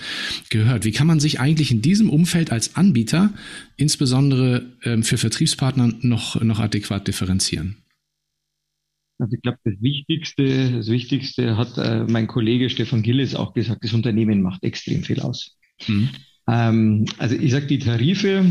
[0.48, 0.86] gehört.
[0.86, 3.34] Wie kann man sich eigentlich in diesem Umfeld als Anbieter,
[3.76, 7.76] insbesondere ähm, für Vertriebspartner, noch, noch adäquat differenzieren?
[9.18, 13.84] Also ich glaube, das Wichtigste, das Wichtigste hat äh, mein Kollege Stefan Gilles auch gesagt,
[13.84, 15.58] das Unternehmen macht extrem viel aus.
[15.86, 16.08] Mhm.
[16.48, 18.50] Ähm, also ich sage, die Tarife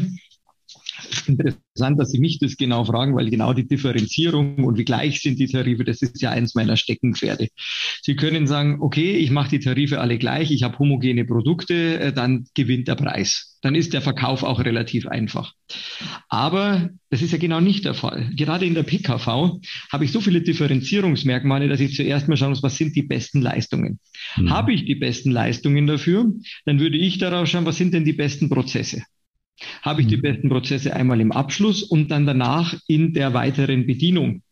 [1.27, 5.39] interessant, dass Sie mich das genau fragen, weil genau die Differenzierung und wie gleich sind
[5.39, 7.47] die Tarife, das ist ja eins meiner Steckenpferde.
[8.01, 12.13] Sie können sagen, okay, ich mache die Tarife alle gleich, ich habe homogene Produkte, äh,
[12.13, 13.57] dann gewinnt der Preis.
[13.61, 15.53] Dann ist der Verkauf auch relativ einfach.
[16.29, 18.31] Aber das ist ja genau nicht der Fall.
[18.35, 19.59] Gerade in der PKV
[19.91, 23.41] habe ich so viele Differenzierungsmerkmale, dass ich zuerst mal schauen muss, was sind die besten
[23.41, 23.99] Leistungen.
[24.37, 24.49] Mhm.
[24.49, 26.31] Habe ich die besten Leistungen dafür,
[26.65, 29.03] dann würde ich darauf schauen, was sind denn die besten Prozesse.
[29.81, 30.21] Habe ich die mhm.
[30.21, 34.43] besten Prozesse einmal im Abschluss und dann danach in der weiteren Bedienung.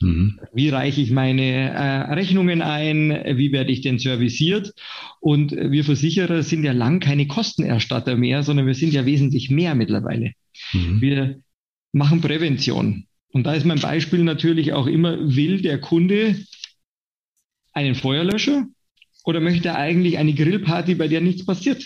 [0.00, 0.38] Mhm.
[0.52, 3.10] Wie reiche ich meine äh, Rechnungen ein?
[3.36, 4.72] Wie werde ich denn serviciert?
[5.20, 9.74] Und wir Versicherer sind ja lang keine Kostenerstatter mehr, sondern wir sind ja wesentlich mehr
[9.74, 10.32] mittlerweile.
[10.72, 11.00] Mhm.
[11.00, 11.40] Wir
[11.92, 13.06] machen Prävention.
[13.32, 16.36] Und da ist mein Beispiel natürlich auch immer, will der Kunde
[17.72, 18.66] einen Feuerlöscher
[19.24, 21.84] oder möchte er eigentlich eine Grillparty, bei der nichts passiert?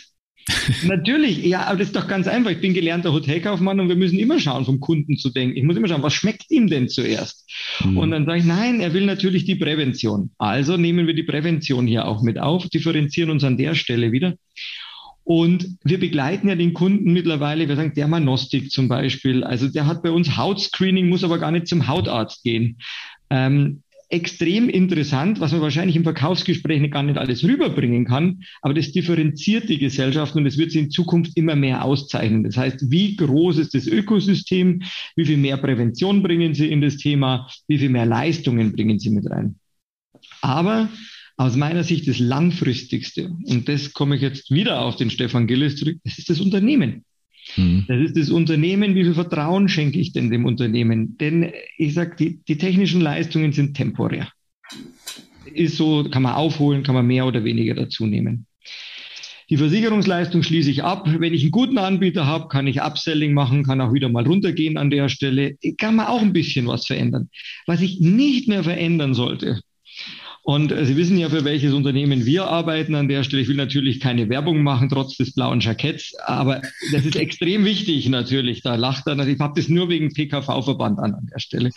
[0.84, 2.50] Natürlich, ja, aber das ist doch ganz einfach.
[2.50, 5.56] Ich bin gelernter Hotelkaufmann und wir müssen immer schauen, vom Kunden zu denken.
[5.56, 7.50] Ich muss immer schauen, was schmeckt ihm denn zuerst?
[7.84, 7.96] Mhm.
[7.98, 10.30] Und dann sage ich, nein, er will natürlich die Prävention.
[10.38, 14.34] Also nehmen wir die Prävention hier auch mit auf, differenzieren uns an der Stelle wieder.
[15.24, 19.44] Und wir begleiten ja den Kunden mittlerweile, wir sagen Dermanostik zum Beispiel.
[19.44, 22.78] Also der hat bei uns Hautscreening, muss aber gar nicht zum Hautarzt gehen.
[23.30, 23.82] Ähm,
[24.12, 29.70] extrem interessant, was man wahrscheinlich im Verkaufsgespräch gar nicht alles rüberbringen kann, aber das differenziert
[29.70, 32.44] die Gesellschaft und es wird sie in Zukunft immer mehr auszeichnen.
[32.44, 34.82] Das heißt, wie groß ist das Ökosystem,
[35.16, 39.10] wie viel mehr Prävention bringen Sie in das Thema, wie viel mehr Leistungen bringen Sie
[39.10, 39.56] mit rein.
[40.42, 40.90] Aber
[41.38, 45.76] aus meiner Sicht das langfristigste, und das komme ich jetzt wieder auf den Stefan Gilles
[45.76, 47.04] zurück, das ist das Unternehmen.
[47.56, 47.84] Mhm.
[47.88, 48.94] Das ist das Unternehmen.
[48.94, 51.16] Wie viel Vertrauen schenke ich denn dem Unternehmen?
[51.18, 54.28] Denn ich sage, die, die technischen Leistungen sind temporär.
[55.52, 58.46] Ist so, kann man aufholen, kann man mehr oder weniger dazu nehmen.
[59.50, 61.06] Die Versicherungsleistung schließe ich ab.
[61.18, 64.78] Wenn ich einen guten Anbieter habe, kann ich Upselling machen, kann auch wieder mal runtergehen
[64.78, 65.56] an der Stelle.
[65.76, 67.28] Kann man auch ein bisschen was verändern.
[67.66, 69.60] Was ich nicht mehr verändern sollte,
[70.42, 73.42] und äh, Sie wissen ja, für welches Unternehmen wir arbeiten an der Stelle.
[73.42, 76.62] Ich will natürlich keine Werbung machen, trotz des blauen Jacketts, aber
[76.92, 78.62] das ist extrem wichtig natürlich.
[78.62, 79.18] Da lacht er.
[79.26, 81.70] Ich habe das nur wegen PKV-Verband an an der Stelle.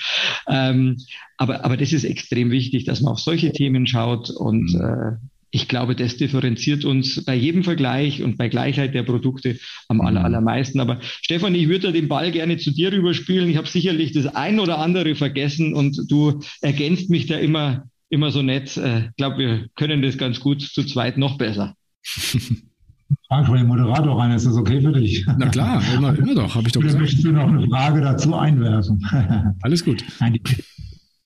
[0.47, 0.97] Ähm,
[1.37, 4.81] aber, aber das ist extrem wichtig, dass man auf solche Themen schaut und mhm.
[4.81, 5.11] äh,
[5.51, 9.57] ich glaube, das differenziert uns bei jedem Vergleich und bei Gleichheit der Produkte
[9.87, 10.25] am aller, mhm.
[10.25, 10.81] allermeisten.
[10.81, 13.49] Aber Stefan, ich würde den Ball gerne zu dir rüberspielen.
[13.49, 18.31] Ich habe sicherlich das ein oder andere vergessen und du ergänzt mich da immer immer
[18.31, 18.75] so nett.
[18.77, 21.75] Äh, ich glaube, wir können das ganz gut zu zweit noch besser.
[23.27, 25.25] Frage von dem Moderator rein, ist das okay für dich?
[25.37, 27.01] Na klar, immer, immer doch, habe ich doch gesagt.
[27.01, 29.03] Möchtest du noch eine Frage dazu einwerfen?
[29.61, 30.03] Alles gut.
[30.19, 30.41] Nein, die,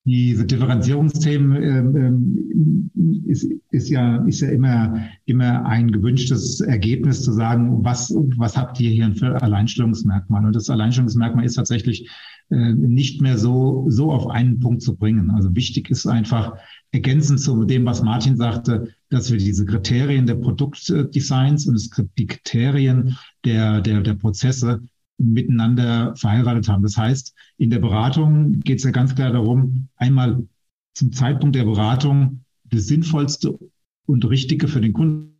[0.04, 7.32] diese Differenzierungsthemen ähm, ähm, ist, ist ja ist ja immer immer ein gewünschtes Ergebnis zu
[7.32, 10.46] sagen, was was habt ihr hier für Alleinstellungsmerkmal?
[10.46, 12.08] Und das Alleinstellungsmerkmal ist tatsächlich
[12.48, 15.30] äh, nicht mehr so so auf einen Punkt zu bringen.
[15.32, 16.54] Also wichtig ist einfach
[16.92, 23.18] ergänzend zu dem, was Martin sagte, dass wir diese Kriterien der Produktdesigns und die Kriterien
[23.44, 24.80] der der der Prozesse
[25.20, 26.82] miteinander verheiratet haben.
[26.82, 30.46] Das heißt, in der Beratung geht es ja ganz klar darum, einmal
[30.94, 33.58] zum Zeitpunkt der Beratung das Sinnvollste
[34.06, 35.30] und Richtige für den Kunden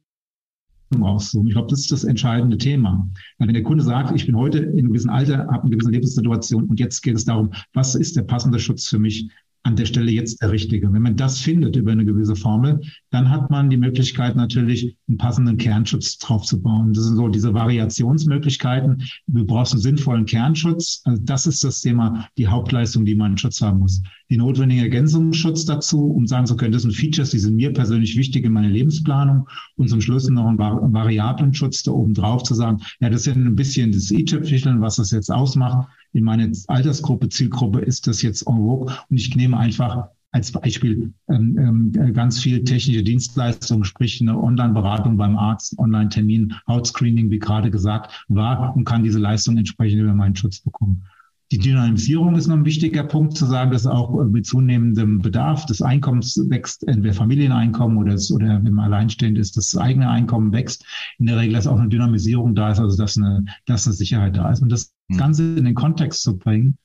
[0.94, 1.48] rauszusuchen.
[1.48, 3.08] Ich glaube, das ist das entscheidende Thema.
[3.38, 5.90] Weil wenn der Kunde sagt, ich bin heute in einem gewissen Alter, habe eine gewisse
[5.90, 9.30] Lebenssituation und jetzt geht es darum, was ist der passende Schutz für mich?
[9.62, 10.90] An der Stelle jetzt der richtige.
[10.92, 12.80] Wenn man das findet über eine gewisse Formel,
[13.10, 16.94] dann hat man die Möglichkeit natürlich einen passenden Kernschutz drauf zu bauen.
[16.94, 19.02] Das sind so diese Variationsmöglichkeiten.
[19.26, 21.02] Du brauchst einen sinnvollen Kernschutz.
[21.04, 24.02] Also das ist das Thema, die Hauptleistung, die man Schutz haben muss.
[24.30, 28.16] Die notwendige Ergänzungsschutz dazu, um sagen zu können, das sind Features, die sind mir persönlich
[28.16, 29.46] wichtig in meiner Lebensplanung.
[29.76, 33.44] Und zum Schluss noch ein variablen Schutz da oben drauf zu sagen, ja, das sind
[33.44, 38.46] ein bisschen das i-Tüpfelchen, was das jetzt ausmacht in meiner Altersgruppe, Zielgruppe ist das jetzt
[38.46, 44.20] en vogue und ich nehme einfach als Beispiel ähm, ähm, ganz viel technische Dienstleistungen, sprich
[44.20, 50.00] eine Online-Beratung beim Arzt, Online-Termin, Hautscreening, wie gerade gesagt, war und kann diese Leistung entsprechend
[50.00, 51.04] über meinen Schutz bekommen.
[51.52, 55.82] Die Dynamisierung ist noch ein wichtiger Punkt zu sagen, dass auch mit zunehmendem Bedarf des
[55.82, 60.84] Einkommens wächst, entweder Familieneinkommen oder, das, oder wenn man alleinstehend ist, das eigene Einkommen wächst.
[61.18, 64.36] In der Regel ist auch eine Dynamisierung da ist, also dass eine, dass eine Sicherheit
[64.36, 64.62] da ist.
[64.62, 65.18] Und das hm.
[65.18, 66.78] Ganze in den Kontext zu bringen,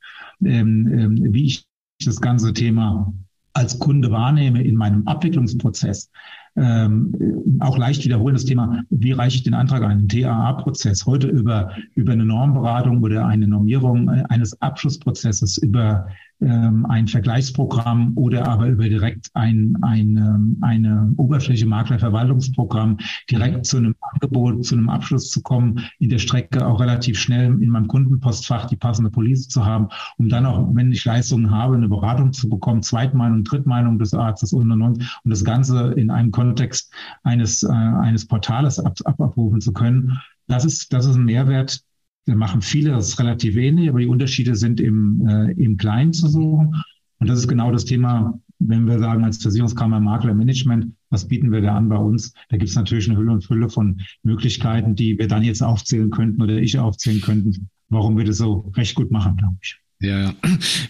[0.44, 1.66] ähm, ähm, wie ich
[2.04, 3.14] das ganze Thema
[3.54, 6.10] als Kunde wahrnehme in meinem Abwicklungsprozess,
[6.58, 12.14] ähm, auch leicht wiederholen, Thema, wie reiche ich den Antrag ein, TAA-Prozess, heute über, über
[12.14, 16.08] eine Normberatung oder eine Normierung eines Abschlussprozesses, über
[16.42, 22.98] ähm, ein Vergleichsprogramm oder aber über direkt ein, ein, ähm, eine Oberfläche Maklerverwaltungsprogramm
[23.30, 27.46] direkt zu einem Angebot, zu einem Abschluss zu kommen, in der Strecke auch relativ schnell
[27.62, 31.76] in meinem Kundenpostfach die passende Police zu haben, um dann auch, wenn ich Leistungen habe,
[31.76, 36.10] eine Beratung zu bekommen, Zweitmeinung, Drittmeinung des Arztes und und und und das Ganze in
[36.10, 40.20] einem Kontext eines, äh, eines Portales ab, ab, abrufen zu können.
[40.48, 41.82] Das ist, das ist ein Mehrwert,
[42.26, 46.14] wir machen viele, das ist relativ wenig, aber die Unterschiede sind im, äh, im Kleinen
[46.14, 46.76] zu suchen.
[47.20, 51.52] Und das ist genau das Thema, wenn wir sagen, als Versicherungskammer Makler Management, was bieten
[51.52, 52.34] wir da an bei uns?
[52.50, 56.10] Da gibt es natürlich eine Hülle und Fülle von Möglichkeiten, die wir dann jetzt aufzählen
[56.10, 59.85] könnten oder ich aufzählen könnten, warum wir das so recht gut machen, glaube ich.
[60.02, 60.36] Ja, ja.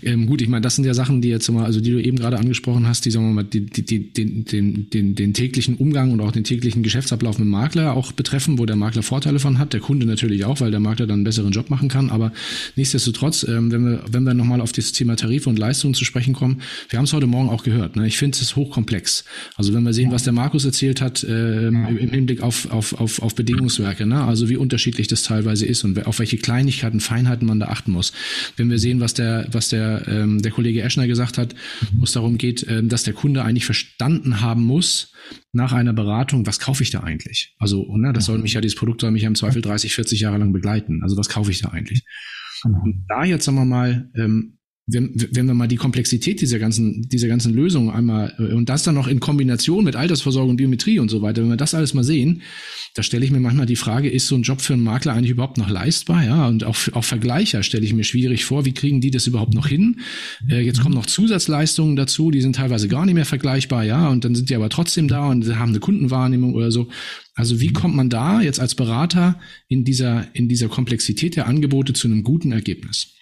[0.02, 2.18] Ähm, gut, ich meine, das sind ja Sachen, die jetzt mal, also die du eben
[2.18, 5.76] gerade angesprochen hast, die, sagen wir mal, die, die, die, den, den, den, den täglichen
[5.76, 9.40] Umgang und auch den täglichen Geschäftsablauf mit dem Makler auch betreffen, wo der Makler Vorteile
[9.40, 12.10] von hat, der Kunde natürlich auch, weil der Makler dann einen besseren Job machen kann.
[12.10, 12.32] Aber
[12.76, 16.34] nichtsdestotrotz, ähm, wenn wir, wenn wir nochmal auf das Thema Tarife und Leistungen zu sprechen
[16.34, 17.96] kommen, wir haben es heute Morgen auch gehört.
[17.96, 18.08] Ne?
[18.08, 19.24] Ich finde es hochkomplex.
[19.56, 23.22] Also wenn wir sehen, was der Markus erzählt hat ähm, im Hinblick auf, auf, auf,
[23.22, 24.24] auf Bedingungswerke, ne?
[24.24, 28.12] also wie unterschiedlich das teilweise ist und auf welche Kleinigkeiten, Feinheiten man da achten muss.
[28.58, 31.56] Wenn wir sehen, was der, was der, ähm, der Kollege Eschner gesagt hat,
[31.94, 35.14] wo es darum geht, ähm, dass der Kunde eigentlich verstanden haben muss,
[35.52, 37.56] nach einer Beratung, was kaufe ich da eigentlich?
[37.60, 40.20] Also, ne, das soll mich ja, dieses Produkt soll mich ja im Zweifel 30, 40
[40.20, 41.02] Jahre lang begleiten.
[41.04, 42.04] Also, was kaufe ich da eigentlich?
[42.64, 42.82] Genau.
[42.84, 44.55] Und da jetzt, sagen wir mal, ähm,
[44.88, 48.84] wenn, wenn wir mal die Komplexität dieser ganzen, dieser ganzen Lösung einmal äh, und das
[48.84, 52.04] dann noch in Kombination mit Altersversorgung, Biometrie und so weiter, wenn wir das alles mal
[52.04, 52.44] sehen,
[52.94, 55.32] da stelle ich mir manchmal die Frage, ist so ein Job für einen Makler eigentlich
[55.32, 56.24] überhaupt noch leistbar?
[56.24, 59.56] Ja, und auch, auch Vergleicher stelle ich mir schwierig vor, wie kriegen die das überhaupt
[59.56, 60.02] noch hin?
[60.48, 64.24] Äh, jetzt kommen noch Zusatzleistungen dazu, die sind teilweise gar nicht mehr vergleichbar, ja, und
[64.24, 66.90] dann sind die aber trotzdem da und haben eine Kundenwahrnehmung oder so.
[67.34, 71.94] Also wie kommt man da jetzt als Berater in dieser, in dieser Komplexität der Angebote
[71.94, 73.15] zu einem guten Ergebnis?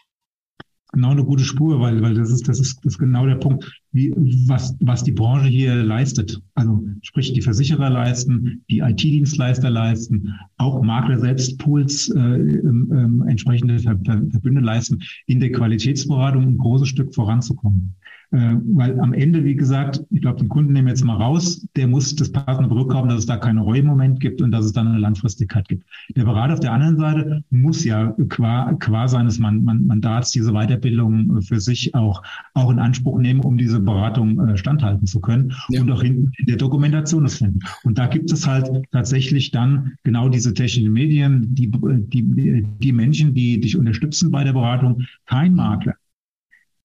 [0.93, 3.69] Genau eine gute Spur, weil, weil das ist, das ist, das ist genau der Punkt,
[3.91, 4.13] wie,
[4.47, 6.39] was, was die Branche hier leistet.
[6.53, 13.79] Also sprich, die Versicherer leisten, die IT-Dienstleister leisten, auch Makler selbst Pools äh, ähm, entsprechende
[13.79, 17.95] Verbünde leisten, in der Qualitätsberatung ein großes Stück voranzukommen.
[18.33, 21.67] Äh, weil am Ende, wie gesagt, ich glaube, den Kunden nehmen wir jetzt mal raus,
[21.75, 24.73] der muss das passende Produkt haben, dass es da keinen Reuemoment gibt und dass es
[24.73, 25.85] dann eine Langfristigkeit gibt.
[26.15, 31.59] Der Berater auf der anderen Seite muss ja qua, qua seines Mandats diese Weiterbildung für
[31.59, 32.23] sich auch,
[32.55, 35.81] auch in Anspruch nehmen, um diese Beratung äh, standhalten zu können ja.
[35.81, 37.59] und auch hinten in der Dokumentation es finden.
[37.83, 43.35] Und da gibt es halt tatsächlich dann genau diese technischen Medien, die, die, die Menschen,
[43.35, 45.03] die dich unterstützen bei der Beratung.
[45.27, 45.93] Kein Makler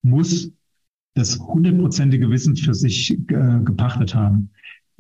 [0.03, 0.53] muss
[1.18, 4.50] das hundertprozentige Wissen für sich äh, gepachtet haben.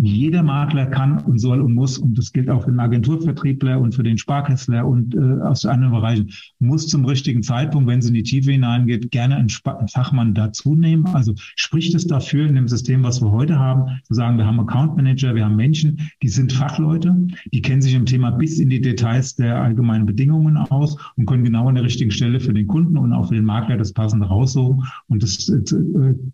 [0.00, 3.96] Jeder Makler kann und soll und muss, und das gilt auch für den Agenturvertriebler und
[3.96, 6.30] für den Sparkessler und äh, aus anderen Bereichen,
[6.60, 10.76] muss zum richtigen Zeitpunkt, wenn es in die Tiefe hineingeht, gerne einen, einen Fachmann dazu
[10.76, 11.04] nehmen.
[11.06, 14.60] Also spricht es dafür in dem System, was wir heute haben, zu sagen, wir haben
[14.60, 18.70] Account Manager, wir haben Menschen, die sind Fachleute, die kennen sich im Thema bis in
[18.70, 22.68] die Details der allgemeinen Bedingungen aus und können genau an der richtigen Stelle für den
[22.68, 25.64] Kunden und auch für den Makler das passende raussuchen und das äh,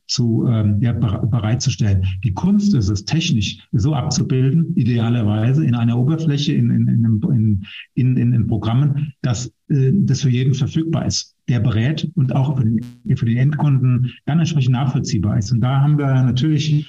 [0.07, 2.05] zu, ähm, ja, bereitzustellen.
[2.25, 8.17] Die Kunst ist es technisch so abzubilden, idealerweise in einer Oberfläche, in, in, in, in,
[8.17, 12.65] in, in Programmen, dass äh, das für jeden verfügbar ist, der berät und auch für
[12.65, 12.81] den,
[13.17, 15.53] für den Endkunden dann entsprechend nachvollziehbar ist.
[15.53, 16.89] Und da haben wir natürlich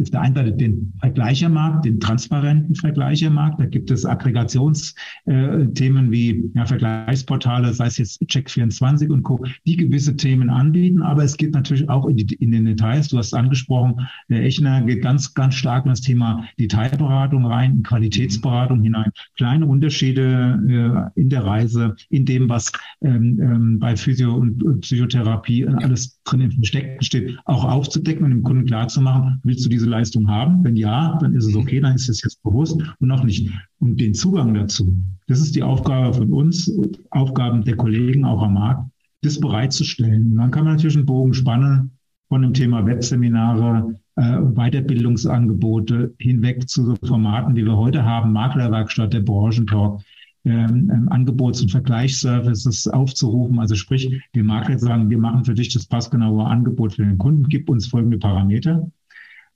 [0.00, 3.58] auf der einen den Vergleichermarkt, den transparenten Vergleichermarkt.
[3.58, 9.76] Da gibt es Aggregationsthemen äh, wie ja, Vergleichsportale, sei es jetzt Check24 und Co., die
[9.76, 11.02] gewisse Themen anbieten.
[11.02, 13.08] Aber es geht natürlich auch in, die, in den Details.
[13.08, 17.82] Du hast angesprochen, der Echner geht ganz, ganz stark in das Thema Detailberatung rein, in
[17.82, 19.10] Qualitätsberatung hinein.
[19.36, 22.70] Kleine Unterschiede äh, in der Reise, in dem, was
[23.00, 28.42] ähm, ähm, bei Physio- und Psychotherapie alles drin im Versteckten steht, auch aufzudecken und dem
[28.42, 30.64] Kunden klarzumachen, willst du diese diese Leistung haben?
[30.64, 33.50] Wenn ja, dann ist es okay, dann ist es jetzt bewusst und noch nicht.
[33.78, 34.92] Und den Zugang dazu,
[35.28, 36.70] das ist die Aufgabe von uns,
[37.10, 38.90] Aufgaben der Kollegen auch am Markt,
[39.22, 40.32] das bereitzustellen.
[40.32, 41.92] Und dann kann man natürlich einen Bogen spannen
[42.28, 49.12] von dem Thema Webseminare, äh, Weiterbildungsangebote hinweg zu so Formaten, wie wir heute haben, Maklerwerkstatt,
[49.12, 50.00] der Branchentalk,
[50.44, 53.58] ähm, ähm, Angebots- und Vergleichsservices aufzurufen.
[53.58, 57.48] Also sprich, die Makler sagen, wir machen für dich das passgenaue Angebot für den Kunden,
[57.48, 58.90] gib uns folgende Parameter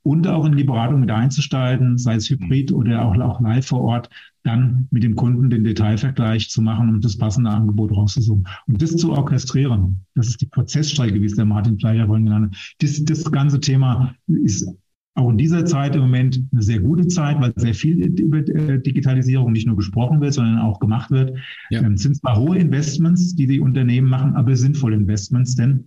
[0.03, 3.83] und auch in die Beratung mit einzusteigen, sei es hybrid oder auch, auch live vor
[3.83, 4.09] Ort,
[4.43, 8.47] dann mit dem Kunden den Detailvergleich zu machen und das passende Angebot rauszusuchen.
[8.67, 12.55] Und das zu orchestrieren, das ist die Prozessstrecke, wie es der Martin Fleischer vorhin genannt
[12.55, 12.77] hat.
[12.81, 14.67] Das, das ganze Thema ist
[15.15, 18.81] auch in dieser Zeit im Moment eine sehr gute Zeit, weil sehr viel über äh,
[18.81, 21.37] Digitalisierung nicht nur gesprochen wird, sondern auch gemacht wird.
[21.69, 21.81] Ja.
[21.81, 25.85] Es ähm, sind zwar hohe Investments, die die Unternehmen machen, aber sinnvolle Investments, denn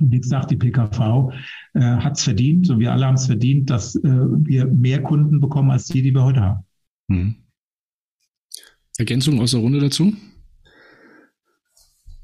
[0.00, 1.32] und wie gesagt, die PKV
[1.74, 5.40] äh, hat es verdient und wir alle haben es verdient, dass äh, wir mehr Kunden
[5.40, 6.64] bekommen als die, die wir heute haben.
[7.10, 7.34] Hm.
[8.98, 10.14] Ergänzung aus der Runde dazu?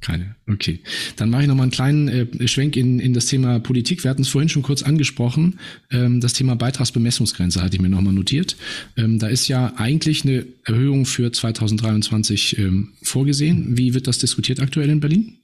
[0.00, 0.34] Keine.
[0.48, 0.80] Okay.
[1.16, 4.02] Dann mache ich nochmal einen kleinen äh, Schwenk in, in das Thema Politik.
[4.02, 5.60] Wir hatten es vorhin schon kurz angesprochen.
[5.92, 8.56] Ähm, das Thema Beitragsbemessungsgrenze hatte ich mir nochmal notiert.
[8.96, 13.78] Ähm, da ist ja eigentlich eine Erhöhung für 2023 ähm, vorgesehen.
[13.78, 15.38] Wie wird das diskutiert aktuell in Berlin?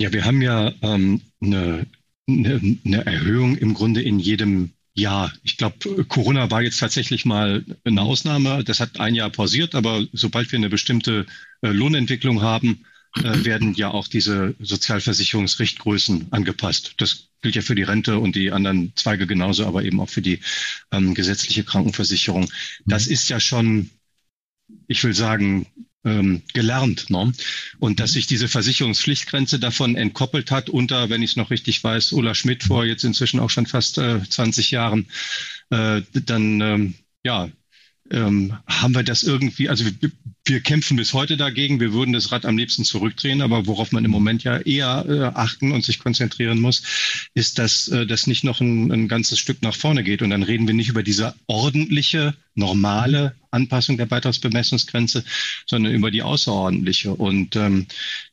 [0.00, 1.86] Ja, wir haben ja ähm, eine,
[2.26, 5.30] eine, eine Erhöhung im Grunde in jedem Jahr.
[5.42, 8.64] Ich glaube, Corona war jetzt tatsächlich mal eine Ausnahme.
[8.64, 11.26] Das hat ein Jahr pausiert, aber sobald wir eine bestimmte
[11.60, 12.86] äh, Lohnentwicklung haben,
[13.16, 16.94] äh, werden ja auch diese Sozialversicherungsrichtgrößen angepasst.
[16.96, 20.22] Das gilt ja für die Rente und die anderen Zweige genauso, aber eben auch für
[20.22, 20.40] die
[20.92, 22.50] ähm, gesetzliche Krankenversicherung.
[22.86, 23.90] Das ist ja schon,
[24.86, 25.66] ich will sagen,
[26.04, 27.10] ähm, gelernt.
[27.10, 27.32] Ne?
[27.78, 32.12] Und dass sich diese Versicherungspflichtgrenze davon entkoppelt hat unter, wenn ich es noch richtig weiß,
[32.12, 35.08] Ulla Schmidt vor jetzt inzwischen auch schon fast äh, 20 Jahren,
[35.70, 37.50] äh, dann ähm, ja,
[38.10, 40.10] ähm, haben wir das irgendwie, also wir,
[40.44, 44.04] wir, kämpfen bis heute dagegen, wir würden das Rad am liebsten zurückdrehen, aber worauf man
[44.04, 46.82] im Moment ja eher äh, achten und sich konzentrieren muss,
[47.34, 50.22] ist, dass äh, das nicht noch ein, ein ganzes Stück nach vorne geht.
[50.22, 55.24] Und dann reden wir nicht über diese ordentliche, normale Anpassung der Beitragsbemessungsgrenze,
[55.66, 57.14] sondern über die außerordentliche.
[57.14, 57.86] Und ähm,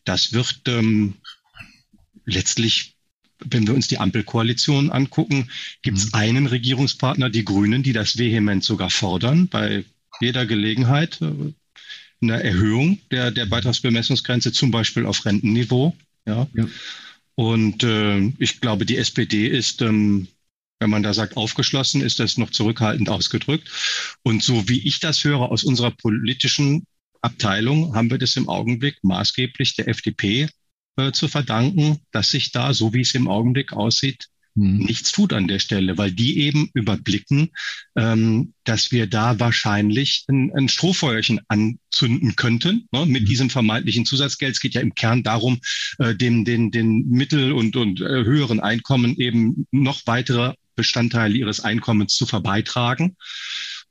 [0.06, 1.14] das wird ähm,
[2.26, 2.97] letztlich
[3.44, 5.50] wenn wir uns die Ampelkoalition angucken,
[5.82, 6.14] gibt es mhm.
[6.14, 9.84] einen Regierungspartner, die Grünen, die das vehement sogar fordern, bei
[10.20, 11.54] jeder Gelegenheit äh,
[12.22, 15.96] eine Erhöhung der, der Beitragsbemessungsgrenze, zum Beispiel auf Rentenniveau.
[16.26, 16.48] Ja.
[16.54, 16.68] ja.
[17.36, 20.28] Und äh, ich glaube, die SPD ist, ähm,
[20.80, 23.70] wenn man da sagt, aufgeschlossen, ist das noch zurückhaltend ausgedrückt.
[24.24, 26.86] Und so wie ich das höre aus unserer politischen
[27.22, 30.50] Abteilung, haben wir das im Augenblick maßgeblich der FDP
[30.98, 34.80] äh, zu verdanken, dass sich da, so wie es im Augenblick aussieht, hm.
[34.80, 37.52] nichts tut an der Stelle, weil die eben überblicken,
[37.96, 43.26] ähm, dass wir da wahrscheinlich ein, ein Strohfeuerchen anzünden könnten ne, mit hm.
[43.28, 44.56] diesem vermeintlichen Zusatzgeld.
[44.56, 45.60] Es geht ja im Kern darum,
[46.00, 51.60] äh, dem, den, den Mittel- und, und äh, höheren Einkommen eben noch weitere Bestandteile ihres
[51.60, 53.16] Einkommens zu verbeitragen.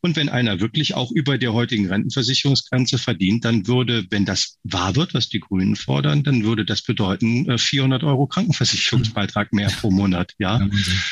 [0.07, 4.95] Und wenn einer wirklich auch über der heutigen Rentenversicherungsgrenze verdient, dann würde, wenn das wahr
[4.95, 9.91] wird, was die Grünen fordern, dann würde das bedeuten 400 äh, Euro Krankenversicherungsbeitrag mehr pro
[9.91, 10.33] Monat.
[10.39, 10.65] Ja.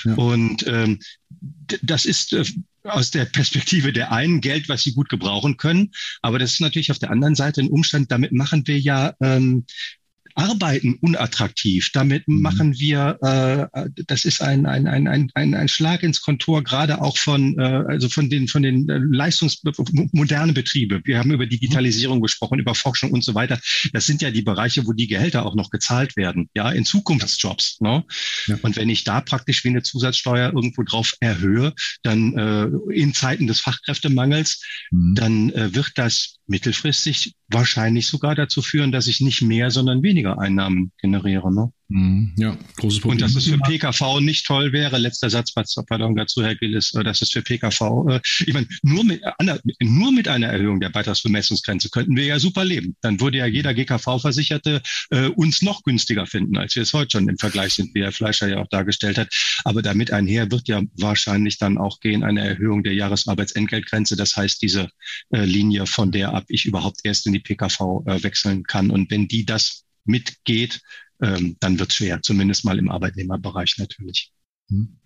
[0.04, 0.14] ja.
[0.14, 1.00] Und ähm,
[1.82, 2.44] das ist äh,
[2.84, 5.90] aus der Perspektive der einen Geld, was sie gut gebrauchen können.
[6.22, 9.64] Aber das ist natürlich auf der anderen Seite ein Umstand, damit machen wir ja ähm,
[10.34, 11.90] Arbeiten unattraktiv.
[11.92, 12.40] Damit mhm.
[12.40, 13.18] machen wir,
[13.74, 17.62] äh, das ist ein, ein, ein, ein, ein Schlag ins Kontor, gerade auch von, äh,
[17.62, 21.00] also von den, von den äh, leistungsmodernen Betriebe.
[21.04, 23.60] Wir haben über Digitalisierung gesprochen, über Forschung und so weiter.
[23.92, 27.80] Das sind ja die Bereiche, wo die Gehälter auch noch gezahlt werden, ja, in Zukunftsjobs.
[27.80, 28.04] Ne?
[28.46, 28.58] Ja.
[28.62, 33.46] Und wenn ich da praktisch wie eine Zusatzsteuer irgendwo drauf erhöhe, dann äh, in Zeiten
[33.46, 35.14] des Fachkräftemangels, mhm.
[35.14, 40.23] dann äh, wird das mittelfristig wahrscheinlich sogar dazu führen, dass ich nicht mehr, sondern weniger
[40.32, 41.52] Einnahmen generiere.
[41.54, 41.72] Ne?
[41.88, 42.32] Mhm.
[42.36, 43.16] Ja, großes Problem.
[43.16, 47.04] Und dass es für PKV nicht toll wäre, letzter Satz, pardon, dazu, Herr Gillis, äh,
[47.04, 49.22] dass es für PKV, äh, ich meine, nur mit,
[49.80, 52.96] nur mit einer Erhöhung der Beitragsbemessungsgrenze könnten wir ja super leben.
[53.02, 57.28] Dann würde ja jeder GKV-Versicherte äh, uns noch günstiger finden, als wir es heute schon
[57.28, 59.28] im Vergleich sind, wie Herr Fleischer ja auch dargestellt hat.
[59.64, 64.16] Aber damit einher wird ja wahrscheinlich dann auch gehen eine Erhöhung der Jahresarbeitsentgeltgrenze.
[64.16, 64.88] Das heißt, diese
[65.30, 68.90] äh, Linie, von der ab ich überhaupt erst in die PKV äh, wechseln kann.
[68.90, 70.80] Und wenn die das mitgeht,
[71.20, 74.32] ähm, dann wird es schwer, zumindest mal im Arbeitnehmerbereich natürlich.
[74.70, 74.96] Hm.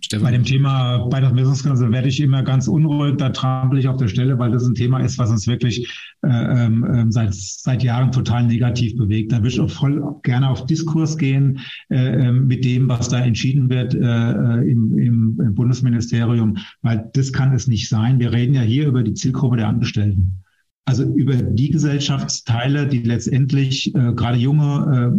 [0.00, 0.24] Stefan.
[0.24, 4.38] Bei dem Thema Beitragsmessungsgrenze werde ich immer ganz unruhig, da trampel ich auf der Stelle,
[4.38, 5.88] weil das ein Thema ist, was uns wirklich
[6.24, 9.32] äh, äh, seit, seit Jahren total negativ bewegt.
[9.32, 13.18] Da würde ich auch voll gerne auf Diskurs gehen äh, ähm, mit dem, was da
[13.18, 18.20] entschieden wird äh, äh, im, im, im Bundesministerium, weil das kann es nicht sein.
[18.20, 20.44] Wir reden ja hier über die Zielgruppe der Angestellten.
[20.88, 25.12] Also über die Gesellschaftsteile, die letztendlich äh, gerade junge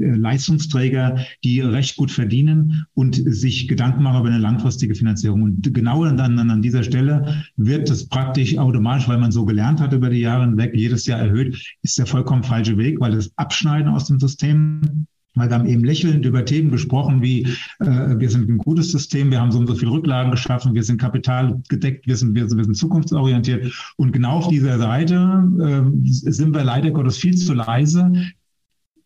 [0.00, 5.42] äh, äh, Leistungsträger, die recht gut verdienen und sich Gedanken machen über eine langfristige Finanzierung.
[5.42, 9.80] Und genau dann, dann an dieser Stelle wird es praktisch automatisch, weil man so gelernt
[9.80, 13.30] hat über die Jahre hinweg, jedes Jahr erhöht, ist der vollkommen falsche Weg, weil das
[13.36, 17.42] Abschneiden aus dem System weil wir haben eben lächelnd über Themen gesprochen, wie
[17.80, 20.82] äh, wir sind ein gutes System, wir haben so und so viele Rücklagen geschaffen, wir
[20.82, 23.72] sind kapitalgedeckt, wir sind, wir, sind, wir sind zukunftsorientiert.
[23.96, 25.14] Und genau auf dieser Seite
[25.60, 28.12] äh, sind wir leider Gottes viel zu leise,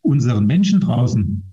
[0.01, 1.43] unseren Menschen draußen,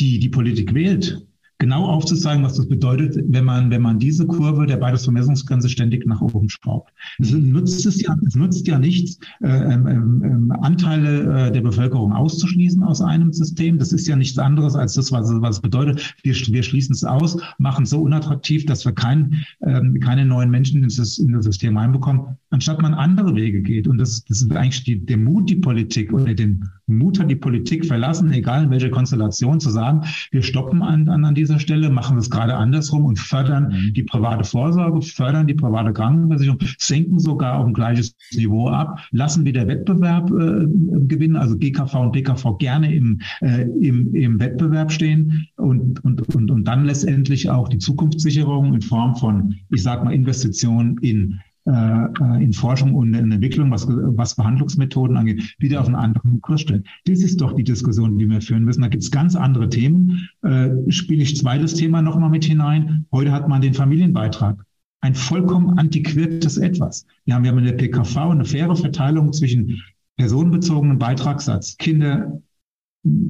[0.00, 1.26] die die Politik wählt,
[1.58, 6.20] genau aufzuzeigen, was das bedeutet, wenn man, wenn man diese Kurve der Beitragsvermessungsgrenze ständig nach
[6.20, 6.92] oben schraubt.
[7.18, 12.12] Es nutzt es ja, es nutzt ja nichts, äh, ähm, ähm, Anteile äh, der Bevölkerung
[12.12, 13.78] auszuschließen aus einem System.
[13.78, 16.14] Das ist ja nichts anderes als das, was, was es bedeutet.
[16.22, 20.50] Wir, wir schließen es aus, machen es so unattraktiv, dass wir kein, ähm, keine neuen
[20.50, 23.88] Menschen in das, in das System reinbekommen, anstatt man andere Wege geht.
[23.88, 27.36] Und das, das ist eigentlich die, der Mut, die Politik oder den Mut hat die
[27.36, 31.90] Politik verlassen, egal in welcher Konstellation, zu sagen, wir stoppen an, an, an dieser Stelle,
[31.90, 33.94] machen es gerade andersrum und fördern mhm.
[33.94, 39.44] die private Vorsorge, fördern die private Krankenversicherung, senken sogar auf ein gleiches Niveau ab, lassen
[39.44, 40.66] wieder Wettbewerb äh,
[41.06, 46.50] gewinnen, also GKV und PKV gerne im, äh, im, im Wettbewerb stehen und, und, und,
[46.50, 52.52] und dann letztendlich auch die Zukunftssicherung in Form von, ich sag mal, Investitionen in in
[52.52, 56.84] Forschung und in Entwicklung, was, was Behandlungsmethoden angeht, wieder auf einen anderen Kurs stellen.
[57.06, 58.82] Das ist doch die Diskussion, die wir führen müssen.
[58.82, 60.28] Da gibt es ganz andere Themen.
[60.42, 63.06] Äh, spiele ich zweites Thema nochmal mit hinein.
[63.10, 64.64] Heute hat man den Familienbeitrag.
[65.00, 67.04] Ein vollkommen antiquiertes Etwas.
[67.24, 69.82] Wir haben, haben in der PKV eine faire Verteilung zwischen
[70.16, 72.40] personenbezogenen Beitragssatz, Kinder,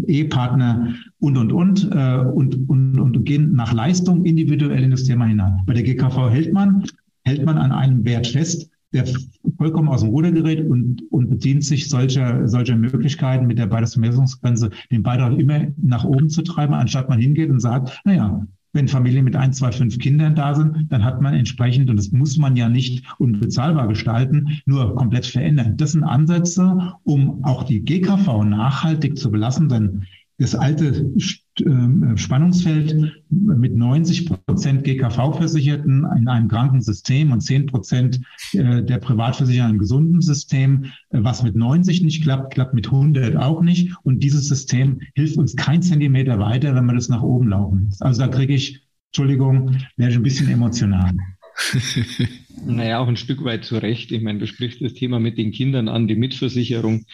[0.06, 5.26] Ehepartner und, und, und, äh, und, und, und gehen nach Leistung individuell in das Thema
[5.26, 5.62] hinein.
[5.66, 6.84] Bei der GKV hält man
[7.26, 9.04] hält man an einem Wert fest, der
[9.58, 14.70] vollkommen aus dem Ruder gerät und, und bedient sich solcher, solcher Möglichkeiten mit der Beitragsvermessungsgrenze,
[14.90, 19.24] den Beitrag immer nach oben zu treiben, anstatt man hingeht und sagt, naja, wenn Familien
[19.24, 22.56] mit ein, zwei, fünf Kindern da sind, dann hat man entsprechend, und das muss man
[22.56, 25.76] ja nicht unbezahlbar gestalten, nur komplett verändern.
[25.76, 30.04] Das sind Ansätze, um auch die GKV nachhaltig zu belassen, denn
[30.38, 31.12] das alte
[31.60, 38.20] ähm, Spannungsfeld mit 90 Prozent GKV-Versicherten in einem kranken System und 10 Prozent
[38.52, 40.92] äh, der Privatversicherten im gesunden System.
[41.10, 43.94] Äh, was mit 90 nicht klappt, klappt mit 100 auch nicht.
[44.02, 47.94] Und dieses System hilft uns kein Zentimeter weiter, wenn man das nach oben laufen.
[48.00, 48.82] Also da kriege ich,
[49.12, 51.14] Entschuldigung, werde ich ein bisschen emotional.
[52.66, 54.12] naja, auch ein Stück weit zu Recht.
[54.12, 57.06] Ich meine, du sprichst das Thema mit den Kindern an, die Mitversicherung.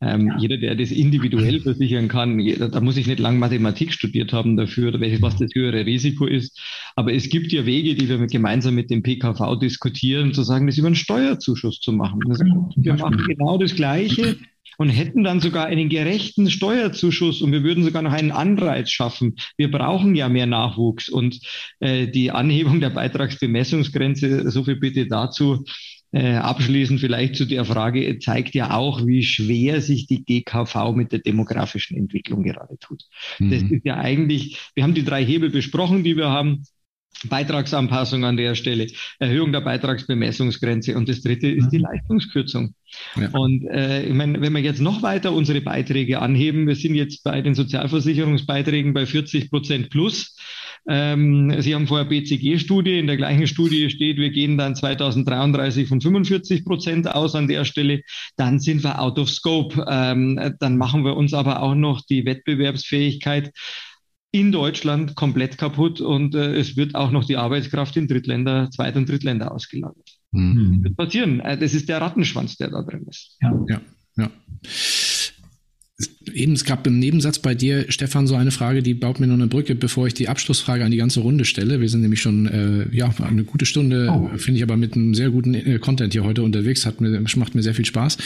[0.00, 0.38] Ähm, ja.
[0.38, 2.38] Jeder, der das individuell versichern kann,
[2.70, 6.60] da muss ich nicht lang Mathematik studiert haben dafür, was das höhere Risiko ist.
[6.94, 10.78] Aber es gibt ja Wege, die wir gemeinsam mit dem PKV diskutieren, zu sagen, das
[10.78, 12.20] über einen Steuerzuschuss zu machen.
[12.28, 14.36] Das, wir machen genau das Gleiche
[14.78, 19.34] und hätten dann sogar einen gerechten Steuerzuschuss und wir würden sogar noch einen Anreiz schaffen.
[19.56, 21.40] Wir brauchen ja mehr Nachwuchs und
[21.80, 25.64] äh, die Anhebung der Beitragsbemessungsgrenze, so viel bitte dazu,
[26.12, 31.12] äh, abschließend vielleicht zu der Frage, zeigt ja auch, wie schwer sich die GKV mit
[31.12, 33.02] der demografischen Entwicklung gerade tut.
[33.38, 33.50] Mhm.
[33.50, 36.64] Das ist ja eigentlich, wir haben die drei Hebel besprochen, die wir haben.
[37.28, 38.86] Beitragsanpassung an der Stelle,
[39.18, 41.84] Erhöhung der Beitragsbemessungsgrenze und das dritte ist die mhm.
[41.84, 42.74] Leistungskürzung.
[43.16, 43.30] Ja.
[43.30, 47.24] Und äh, ich meine, wenn wir jetzt noch weiter unsere Beiträge anheben, wir sind jetzt
[47.24, 50.36] bei den Sozialversicherungsbeiträgen bei 40 Prozent plus.
[50.86, 52.98] Ähm, Sie haben vorher BCG-Studie.
[52.98, 57.64] In der gleichen Studie steht, wir gehen dann 2033 von 45 Prozent aus an der
[57.64, 58.02] Stelle.
[58.36, 59.84] Dann sind wir out of scope.
[59.88, 63.52] Ähm, dann machen wir uns aber auch noch die Wettbewerbsfähigkeit
[64.30, 68.96] in Deutschland komplett kaputt und äh, es wird auch noch die Arbeitskraft in Drittländer, Zweit-
[68.96, 70.18] und Drittländer ausgelagert.
[70.32, 70.74] Mhm.
[70.74, 71.40] Das wird passieren.
[71.40, 73.36] Äh, das ist der Rattenschwanz, der da drin ist.
[73.40, 73.80] Ja, ja,
[74.16, 74.30] ja.
[76.34, 79.36] Eben, es gab im Nebensatz bei dir, Stefan, so eine Frage, die baut mir nur
[79.36, 81.80] eine Brücke, bevor ich die Abschlussfrage an die ganze Runde stelle.
[81.80, 84.30] Wir sind nämlich schon äh, ja eine gute Stunde, oh.
[84.36, 86.86] finde ich aber mit einem sehr guten äh, Content hier heute unterwegs.
[86.86, 88.18] Hat mir macht mir sehr viel Spaß.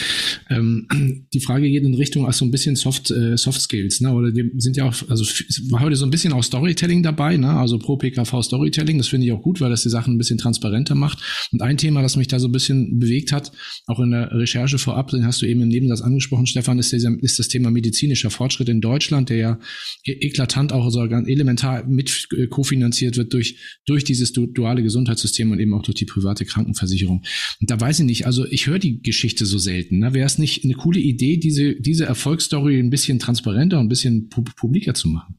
[0.49, 0.87] Ähm,
[1.33, 4.13] die Frage geht in Richtung auch so ein bisschen Soft äh, Soft Skills, ne?
[4.13, 5.23] Oder wir sind ja auch, also
[5.71, 7.49] war heute so ein bisschen auch Storytelling dabei, ne?
[7.49, 8.99] Also pro PKV Storytelling.
[8.99, 11.49] Das finde ich auch gut, weil das die Sachen ein bisschen transparenter macht.
[11.51, 13.51] Und ein Thema, das mich da so ein bisschen bewegt hat,
[13.87, 17.11] auch in der Recherche vorab, den hast du eben im Nebensatz angesprochen, Stefan, ist, dieser,
[17.21, 19.59] ist das Thema Thema medizinischer Fortschritt in Deutschland, der ja
[20.03, 25.51] e-, eklatant auch so ganz elementar mit äh, kofinanziert wird durch, durch dieses duale Gesundheitssystem
[25.51, 27.23] und eben auch durch die private Krankenversicherung.
[27.61, 29.99] Und da weiß ich nicht, also ich höre die Geschichte so selten.
[29.99, 30.13] Ne?
[30.13, 34.29] Wäre es nicht eine coole Idee, diese, diese Erfolgsstory ein bisschen transparenter und ein bisschen
[34.29, 35.35] publiker zu machen?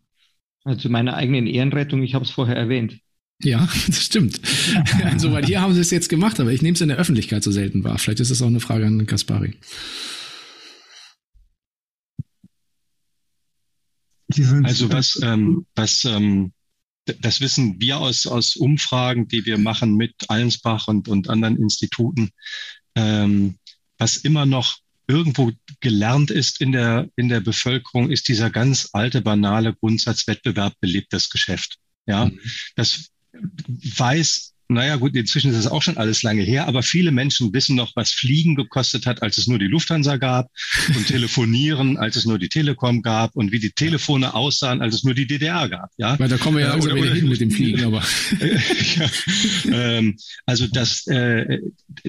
[0.65, 2.99] Also zu meiner eigenen Ehrenrettung, ich habe es vorher erwähnt.
[3.43, 4.41] Ja, das stimmt.
[5.05, 7.43] Also, weil hier haben sie es jetzt gemacht, aber ich nehme es in der Öffentlichkeit
[7.43, 7.99] so selten wahr.
[7.99, 9.55] Vielleicht ist das auch eine Frage an Kaspari.
[14.63, 16.53] Also was, ähm, was ähm,
[17.05, 22.31] das wissen wir aus, aus Umfragen, die wir machen mit Allensbach und, und anderen Instituten,
[22.95, 23.59] ähm,
[23.99, 29.21] was immer noch irgendwo gelernt ist in der, in der Bevölkerung, ist dieser ganz alte,
[29.21, 31.77] banale Grundsatz, Wettbewerb belebt das Geschäft.
[32.07, 32.41] Ja, mhm.
[32.75, 37.53] das weiß naja, gut, inzwischen ist es auch schon alles lange her, aber viele Menschen
[37.53, 40.51] wissen noch, was Fliegen gekostet hat, als es nur die Lufthansa gab
[40.97, 45.05] und Telefonieren, als es nur die Telekom gab und wie die Telefone aussahen, als es
[45.05, 45.91] nur die DDR gab.
[45.99, 48.03] Ja, weil da kommen wir ja äh, langsam wieder hin mit dem Fliegen, aber
[48.97, 49.11] ja,
[49.71, 51.61] ähm, also dass äh,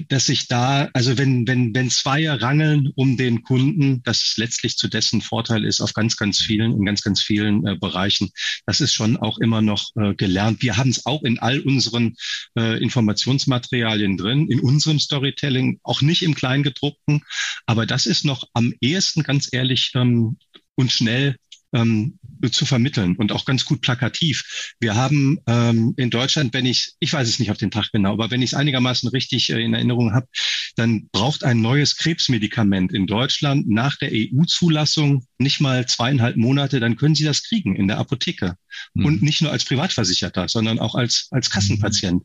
[0.08, 4.76] dass sich da, also wenn wenn wenn zwei rangeln um den Kunden, dass es letztlich
[4.78, 8.30] zu dessen Vorteil ist auf ganz ganz vielen in ganz ganz vielen äh, Bereichen,
[8.64, 10.62] das ist schon auch immer noch äh, gelernt.
[10.62, 12.16] Wir haben es auch in all unseren
[12.56, 17.22] äh, Informationsmaterialien drin, in unserem Storytelling, auch nicht im Kleingedruckten.
[17.66, 20.38] Aber das ist noch am ehesten, ganz ehrlich, ähm,
[20.74, 21.36] und schnell
[21.72, 22.18] ähm,
[22.50, 24.74] zu vermitteln und auch ganz gut plakativ.
[24.78, 28.12] Wir haben ähm, in Deutschland, wenn ich, ich weiß es nicht auf den Tag genau,
[28.12, 30.28] aber wenn ich es einigermaßen richtig äh, in Erinnerung habe,
[30.76, 36.96] dann braucht ein neues Krebsmedikament in Deutschland nach der EU-Zulassung nicht mal zweieinhalb Monate, dann
[36.96, 38.56] können Sie das kriegen in der Apotheke.
[38.94, 39.04] Mhm.
[39.04, 42.24] Und nicht nur als Privatversicherter, sondern auch als, als Kassenpatient.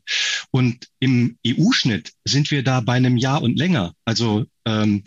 [0.50, 3.94] Und im EU-Schnitt sind wir da bei einem Jahr und länger.
[4.04, 5.02] Also ähm,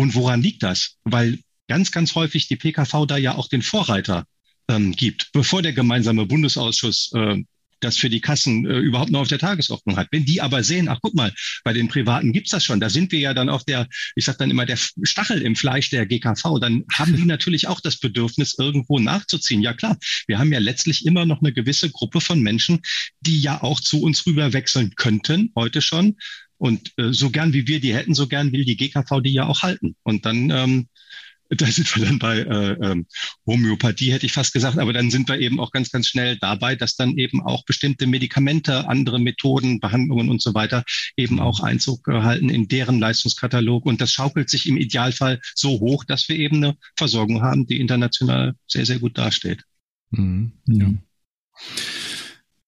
[0.00, 0.96] und woran liegt das?
[1.04, 1.40] Weil
[1.70, 4.26] ganz, ganz häufig die PKV da ja auch den Vorreiter
[4.66, 7.44] ähm, gibt, bevor der gemeinsame Bundesausschuss äh,
[7.78, 10.08] das für die Kassen äh, überhaupt noch auf der Tagesordnung hat.
[10.10, 13.12] Wenn die aber sehen, ach guck mal, bei den Privaten gibt's das schon, da sind
[13.12, 16.58] wir ja dann auch der, ich sag dann immer, der Stachel im Fleisch der GKV,
[16.60, 19.62] dann haben die natürlich auch das Bedürfnis, irgendwo nachzuziehen.
[19.62, 19.96] Ja klar,
[20.26, 22.80] wir haben ja letztlich immer noch eine gewisse Gruppe von Menschen,
[23.20, 26.16] die ja auch zu uns rüber wechseln könnten, heute schon.
[26.58, 29.46] Und äh, so gern wie wir die hätten, so gern will die GKV die ja
[29.46, 29.94] auch halten.
[30.02, 30.88] Und dann ähm,
[31.50, 33.06] da sind wir dann bei äh, ähm,
[33.46, 36.76] Homöopathie, hätte ich fast gesagt, aber dann sind wir eben auch ganz, ganz schnell dabei,
[36.76, 40.84] dass dann eben auch bestimmte Medikamente, andere Methoden, Behandlungen und so weiter
[41.16, 41.40] eben mhm.
[41.40, 43.84] auch Einzug halten in deren Leistungskatalog.
[43.86, 47.80] Und das schaukelt sich im Idealfall so hoch, dass wir eben eine Versorgung haben, die
[47.80, 49.64] international sehr, sehr gut dasteht.
[50.10, 50.52] Mhm.
[50.66, 50.90] Ja.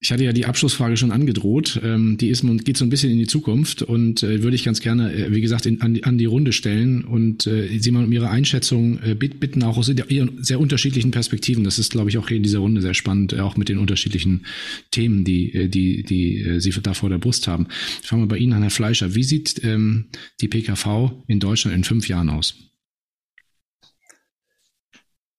[0.04, 1.80] Ich hatte ja die Abschlussfrage schon angedroht.
[1.84, 4.80] Ähm, die ist, geht so ein bisschen in die Zukunft und äh, würde ich ganz
[4.80, 8.04] gerne, äh, wie gesagt, in, an, die, an die Runde stellen und äh, Sie mal
[8.04, 11.62] um Ihre Einschätzung äh, bitten, auch aus Ihren sehr unterschiedlichen Perspektiven.
[11.62, 13.78] Das ist, glaube ich, auch hier in dieser Runde sehr spannend, äh, auch mit den
[13.78, 14.44] unterschiedlichen
[14.90, 17.68] Themen, die, äh, die, die äh, Sie da vor der Brust haben.
[18.02, 19.14] Ich fange mal bei Ihnen an, Herr Fleischer.
[19.14, 20.06] Wie sieht ähm,
[20.40, 22.71] die PKV in Deutschland in fünf Jahren aus?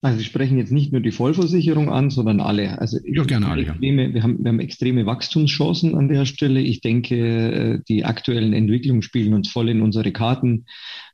[0.03, 2.77] Also wir sprechen jetzt nicht nur die Vollversicherung an, sondern alle.
[2.77, 3.61] Also ja, gerne alle.
[3.61, 4.13] Extreme, ja.
[4.13, 6.59] wir, haben, wir haben extreme Wachstumschancen an der Stelle.
[6.59, 10.65] Ich denke, äh, die aktuellen Entwicklungen spielen uns voll in unsere Karten.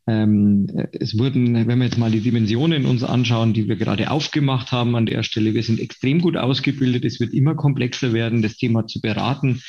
[0.10, 4.72] Ähm, es wurden, wenn wir jetzt mal die Dimensionen uns anschauen, die wir gerade aufgemacht
[4.72, 7.05] haben an der Stelle, wir sind extrem gut ausgebildet.
[7.05, 8.41] Es wird immer komplexer werden.
[8.41, 9.62] Das Thema zu beraten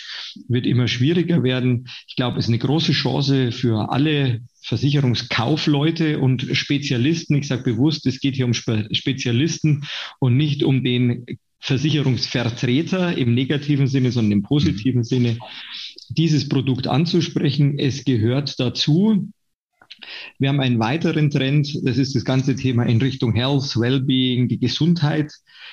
[0.49, 1.89] wird immer schwieriger werden.
[2.09, 7.37] Ich glaube, es ist eine große Chance für alle Versicherungskaufleute und Spezialisten.
[7.37, 9.85] Ich sage bewusst, es geht hier um Spezialisten
[10.21, 11.27] und nicht um den
[11.59, 15.37] Versicherungsvertreter im negativen Sinne, sondern im positiven Sinne,
[16.09, 17.79] dieses Produkt anzusprechen.
[17.79, 19.29] Es gehört dazu.
[20.39, 24.59] Wir haben einen weiteren Trend, das ist das ganze Thema in Richtung Health, Wellbeing, die
[24.59, 25.33] Gesundheit.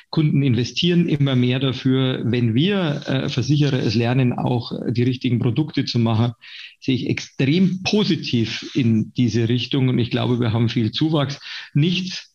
[0.09, 2.21] Kunden investieren immer mehr dafür.
[2.25, 6.33] Wenn wir äh, Versicherer es lernen, auch die richtigen Produkte zu machen,
[6.79, 11.39] sehe ich extrem positiv in diese Richtung und ich glaube, wir haben viel Zuwachs.
[11.73, 12.27] Nicht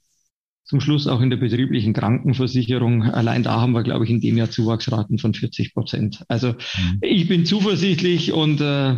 [0.73, 3.03] zum Schluss auch in der betrieblichen Krankenversicherung.
[3.03, 6.25] Allein da haben wir, glaube ich, in dem Jahr Zuwachsraten von 40 Prozent.
[6.29, 6.99] Also mhm.
[7.03, 8.97] ich bin zuversichtlich und äh,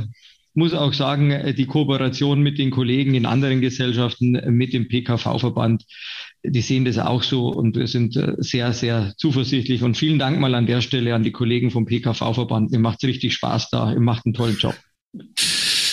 [0.55, 4.89] muss auch sagen, äh, die Kooperation mit den Kollegen in anderen Gesellschaften, äh, mit dem
[4.89, 5.85] PKV-Verband,
[6.45, 9.83] die sehen das auch so und wir sind äh, sehr, sehr zuversichtlich.
[9.83, 12.71] Und vielen Dank mal an der Stelle an die Kollegen vom PKV-Verband.
[12.71, 13.93] Mir macht es richtig Spaß da.
[13.93, 14.77] Ihr macht einen tollen Job.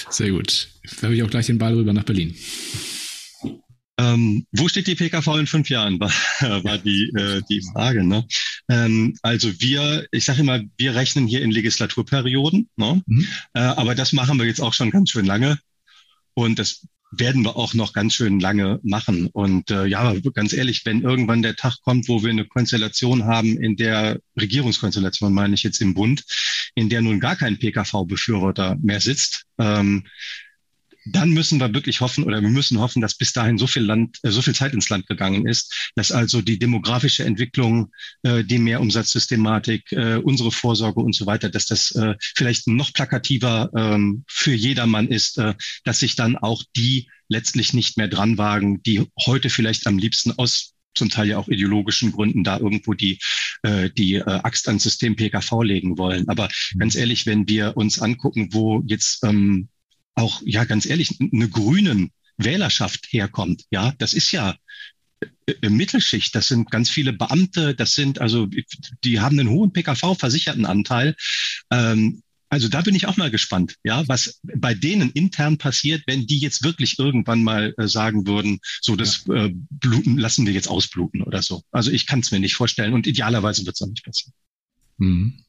[0.09, 0.67] Sehr gut.
[0.97, 2.35] Da habe ich auch gleich den Ball rüber nach Berlin.
[4.01, 6.11] Ähm, wo steht die PKV in fünf Jahren, war,
[6.63, 8.03] war die, äh, die Frage.
[8.03, 8.25] Ne?
[8.69, 13.03] Ähm, also wir, ich sage immer, wir rechnen hier in Legislaturperioden, ne?
[13.05, 13.27] Mhm.
[13.53, 15.59] Äh, aber das machen wir jetzt auch schon ganz schön lange.
[16.33, 19.27] Und das werden wir auch noch ganz schön lange machen.
[19.27, 23.57] Und äh, ja, ganz ehrlich, wenn irgendwann der Tag kommt, wo wir eine Konstellation haben,
[23.57, 26.23] in der Regierungskonstellation meine ich jetzt im Bund,
[26.73, 30.05] in der nun gar kein PKV-Befürworter mehr sitzt, ähm,
[31.05, 34.19] dann müssen wir wirklich hoffen oder wir müssen hoffen, dass bis dahin so viel Land,
[34.23, 37.91] äh, so viel Zeit ins Land gegangen ist, dass also die demografische Entwicklung,
[38.23, 41.93] äh, die Mehrumsatzsystematik, äh, unsere Vorsorge und so weiter, dass das
[42.35, 45.39] vielleicht noch plakativer ähm, für jedermann ist,
[45.83, 50.31] dass sich dann auch die letztlich nicht mehr dran wagen, die heute vielleicht am liebsten
[50.37, 53.19] aus zum Teil ja auch ideologischen Gründen da irgendwo die,
[53.63, 56.27] äh, die äh, Axt ans System PKV legen wollen.
[56.27, 56.79] Aber mhm.
[56.79, 59.69] ganz ehrlich, wenn wir uns angucken, wo jetzt ähm,
[60.15, 63.63] auch, ja, ganz ehrlich, eine grünen Wählerschaft herkommt.
[63.71, 64.55] Ja, das ist ja
[65.21, 68.47] äh, äh, Mittelschicht, das sind ganz viele Beamte, das sind also,
[69.03, 71.15] die haben einen hohen PKV-versicherten Anteil.
[71.71, 76.27] Ähm, also da bin ich auch mal gespannt, ja, was bei denen intern passiert, wenn
[76.27, 79.45] die jetzt wirklich irgendwann mal äh, sagen würden, so das ja.
[79.45, 81.63] äh, Bluten lassen wir jetzt ausbluten oder so.
[81.71, 84.33] Also ich kann es mir nicht vorstellen und idealerweise wird es auch nicht passieren.
[84.97, 85.45] Mhm.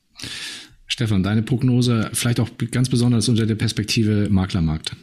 [0.93, 4.95] Stefan, deine Prognose, vielleicht auch ganz besonders unter der Perspektive Maklermarkt.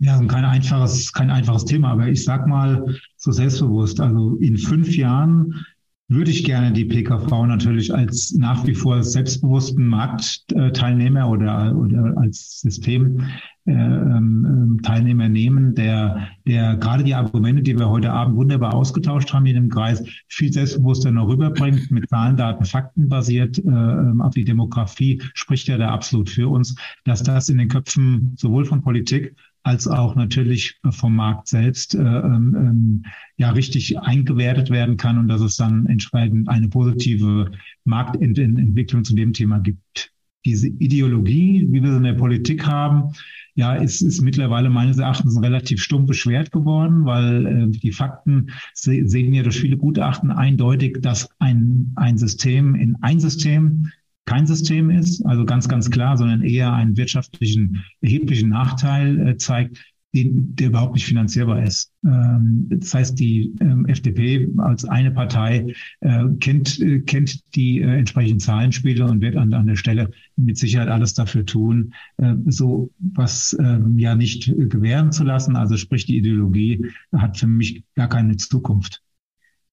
[0.00, 2.84] Ja, kein einfaches, kein einfaches Thema, aber ich sag mal
[3.16, 4.00] so selbstbewusst.
[4.00, 5.64] Also in fünf Jahren
[6.08, 12.60] würde ich gerne die PKV natürlich als nach wie vor selbstbewussten Marktteilnehmer oder, oder als
[12.60, 13.20] System
[13.66, 19.34] äh, ähm, Teilnehmer nehmen, der, der gerade die Argumente, die wir heute Abend wunderbar ausgetauscht
[19.34, 24.22] haben in dem Kreis, viel selbstbewusster noch rüberbringt, mit Zahlen, Daten, Fakten basiert äh, ähm,
[24.22, 28.64] auf die Demografie, spricht ja da absolut für uns, dass das in den Köpfen sowohl
[28.64, 29.36] von Politik
[29.68, 33.02] als auch natürlich vom Markt selbst äh, ähm, ähm,
[33.36, 37.50] ja richtig eingewertet werden kann und dass es dann entsprechend eine positive
[37.84, 40.10] Marktentwicklung zu dem Thema gibt.
[40.46, 43.12] Diese Ideologie, wie wir sie in der Politik haben,
[43.56, 48.50] ja, ist, ist mittlerweile meines Erachtens ein relativ stumpfes Schwert geworden, weil äh, die Fakten
[48.72, 53.90] se sehen ja durch viele Gutachten eindeutig, dass ein, ein System in ein System
[54.28, 59.78] kein System ist, also ganz, ganz klar, sondern eher einen wirtschaftlichen, erheblichen Nachteil äh, zeigt,
[60.14, 61.90] den, der überhaupt nicht finanzierbar ist.
[62.04, 67.96] Ähm, das heißt, die ähm, FDP als eine Partei äh, kennt, äh, kennt die äh,
[67.96, 72.90] entsprechenden Zahlenspiele und wird an, an der Stelle mit Sicherheit alles dafür tun, äh, so
[72.98, 75.56] was ähm, ja nicht gewähren zu lassen.
[75.56, 79.02] Also sprich, die Ideologie hat für mich gar keine Zukunft.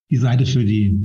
[0.10, 0.97] Die Seite für die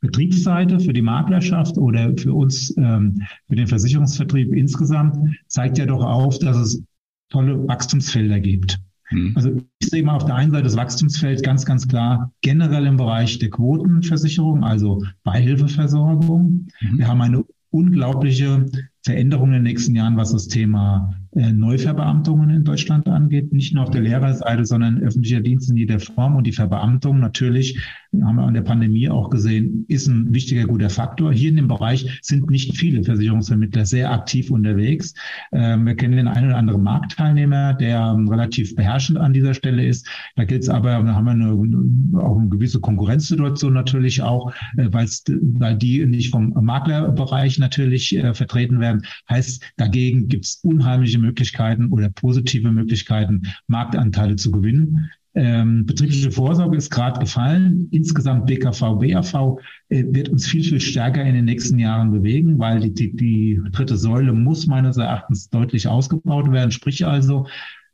[0.00, 6.02] Betriebsseite, für die Maklerschaft oder für uns, ähm, für den Versicherungsvertrieb insgesamt, zeigt ja doch
[6.02, 6.82] auf, dass es
[7.28, 8.80] tolle Wachstumsfelder gibt.
[9.10, 9.32] Mhm.
[9.34, 12.96] Also ich sehe mal auf der einen Seite das Wachstumsfeld ganz, ganz klar generell im
[12.96, 16.68] Bereich der Quotenversicherung, also Beihilfeversorgung.
[16.80, 16.98] Mhm.
[16.98, 18.66] Wir haben eine unglaubliche
[19.04, 23.52] Veränderung in den nächsten Jahren, was das Thema Neuverbeamtungen in Deutschland angeht.
[23.52, 26.36] Nicht nur auf der Lehrerseite, sondern öffentlicher Dienst in jeder Form.
[26.36, 27.78] Und die Verbeamtung natürlich,
[28.24, 31.32] haben wir an der Pandemie auch gesehen, ist ein wichtiger, guter Faktor.
[31.32, 35.14] Hier in dem Bereich sind nicht viele Versicherungsvermittler sehr aktiv unterwegs.
[35.52, 39.86] Ähm, wir kennen den einen oder anderen Marktteilnehmer, der ähm, relativ beherrschend an dieser Stelle
[39.86, 40.08] ist.
[40.34, 44.88] Da gilt es aber, da haben wir eine, auch eine gewisse Konkurrenzsituation natürlich auch, äh,
[44.90, 49.02] weil die nicht vom Maklerbereich natürlich äh, vertreten werden.
[49.28, 55.10] Heißt, dagegen gibt es unheimliche Möglichkeiten oder positive Möglichkeiten, Marktanteile zu gewinnen.
[55.34, 57.88] Ähm, betriebliche Vorsorge ist gerade gefallen.
[57.92, 59.58] Insgesamt BKV, BAV
[59.88, 63.60] äh, wird uns viel, viel stärker in den nächsten Jahren bewegen, weil die, die, die
[63.70, 66.72] dritte Säule muss meines Erachtens deutlich ausgebaut werden.
[66.72, 67.46] Sprich also,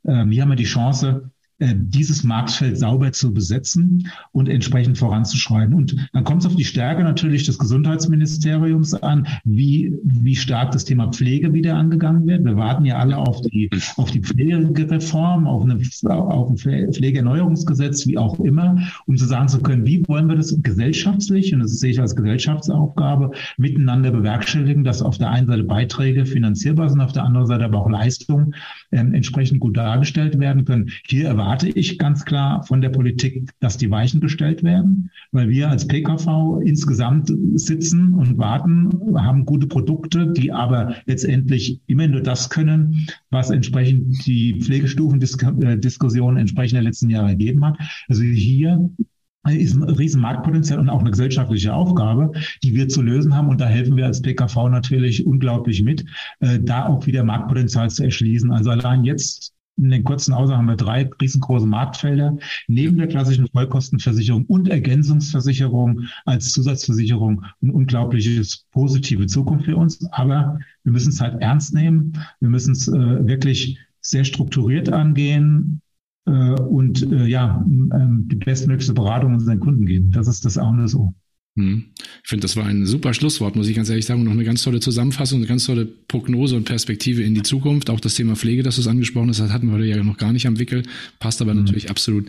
[0.07, 5.73] ähm, hier haben wir die Chance, dieses Marktfeld sauber zu besetzen und entsprechend voranzuschreiten.
[5.73, 10.85] Und dann kommt es auf die Stärke natürlich des Gesundheitsministeriums an, wie, wie stark das
[10.85, 12.45] Thema Pflege wieder angegangen wird.
[12.45, 18.19] Wir warten ja alle auf die, auf die Pflegereform, auf, eine, auf ein Pflegeerneuerungsgesetz, wie
[18.19, 18.77] auch immer,
[19.07, 22.15] um zu sagen zu können, wie wollen wir das gesellschaftlich, und das sehe ich als
[22.15, 27.65] Gesellschaftsaufgabe, miteinander bewerkstelligen, dass auf der einen Seite Beiträge finanzierbar sind, auf der anderen Seite
[27.65, 28.53] aber auch Leistungen
[28.91, 30.91] äh, entsprechend gut dargestellt werden können.
[31.07, 35.47] Hier erwarten erwarte ich ganz klar von der Politik, dass die Weichen gestellt werden, weil
[35.47, 42.19] wir als PKV insgesamt sitzen und warten, haben gute Produkte, die aber letztendlich immer nur
[42.19, 47.77] das können, was entsprechend die Pflegestufendiskussion entsprechend der letzten Jahre ergeben hat.
[48.09, 48.89] Also hier
[49.47, 53.47] ist ein Riesenmarktpotenzial und auch eine gesellschaftliche Aufgabe, die wir zu lösen haben.
[53.47, 56.03] Und da helfen wir als PKV natürlich unglaublich mit,
[56.41, 58.51] äh, da auch wieder Marktpotenzial zu erschließen.
[58.51, 62.37] Also allein jetzt in den kurzen Außer haben wir drei riesengroße Marktfelder
[62.67, 70.03] neben der klassischen Vollkostenversicherung und Ergänzungsversicherung als Zusatzversicherung ein unglaubliches positive Zukunft für uns.
[70.11, 72.13] Aber wir müssen es halt ernst nehmen.
[72.39, 75.81] Wir müssen es äh, wirklich sehr strukturiert angehen
[76.25, 80.11] äh, und äh, ja, ähm, die bestmögliche Beratung unseren Kunden geben.
[80.11, 81.13] Das ist das auch nur so.
[81.57, 84.21] Ich finde, das war ein super Schlusswort, muss ich ganz ehrlich sagen.
[84.21, 87.89] Und noch eine ganz tolle Zusammenfassung, eine ganz tolle Prognose und Perspektive in die Zukunft.
[87.89, 90.59] Auch das Thema Pflege, das du angesprochen hast, hatten wir ja noch gar nicht am
[90.59, 90.83] Wickel,
[91.19, 91.61] passt aber mhm.
[91.61, 92.27] natürlich absolut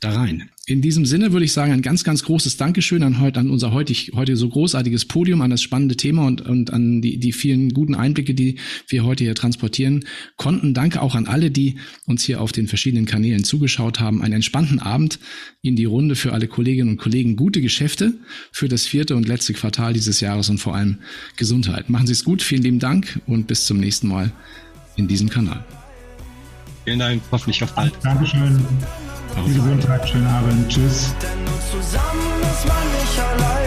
[0.00, 0.50] da rein.
[0.66, 3.72] In diesem Sinne würde ich sagen, ein ganz, ganz großes Dankeschön an, heute, an unser
[3.72, 7.72] heutig, heute so großartiges Podium, an das spannende Thema und, und an die, die vielen
[7.72, 8.56] guten Einblicke, die
[8.86, 10.04] wir heute hier transportieren
[10.36, 10.74] konnten.
[10.74, 11.76] Danke auch an alle, die
[12.06, 14.22] uns hier auf den verschiedenen Kanälen zugeschaut haben.
[14.22, 15.18] Einen entspannten Abend
[15.62, 17.36] in die Runde für alle Kolleginnen und Kollegen.
[17.36, 18.12] Gute Geschäfte
[18.52, 20.98] für das vierte und letzte Quartal dieses Jahres und vor allem
[21.36, 21.88] Gesundheit.
[21.88, 22.42] Machen Sie es gut.
[22.42, 24.30] Vielen lieben Dank und bis zum nächsten Mal
[24.96, 25.64] in diesem Kanal.
[26.84, 27.22] Vielen Dank.
[27.32, 27.92] Hoffentlich auf bald.
[28.02, 28.60] Dankeschön.
[29.46, 30.68] Gesundheit, schönen Abend.
[30.68, 31.14] Tschüss.
[31.22, 33.59] Denn nur zusammen ist man nicht allein.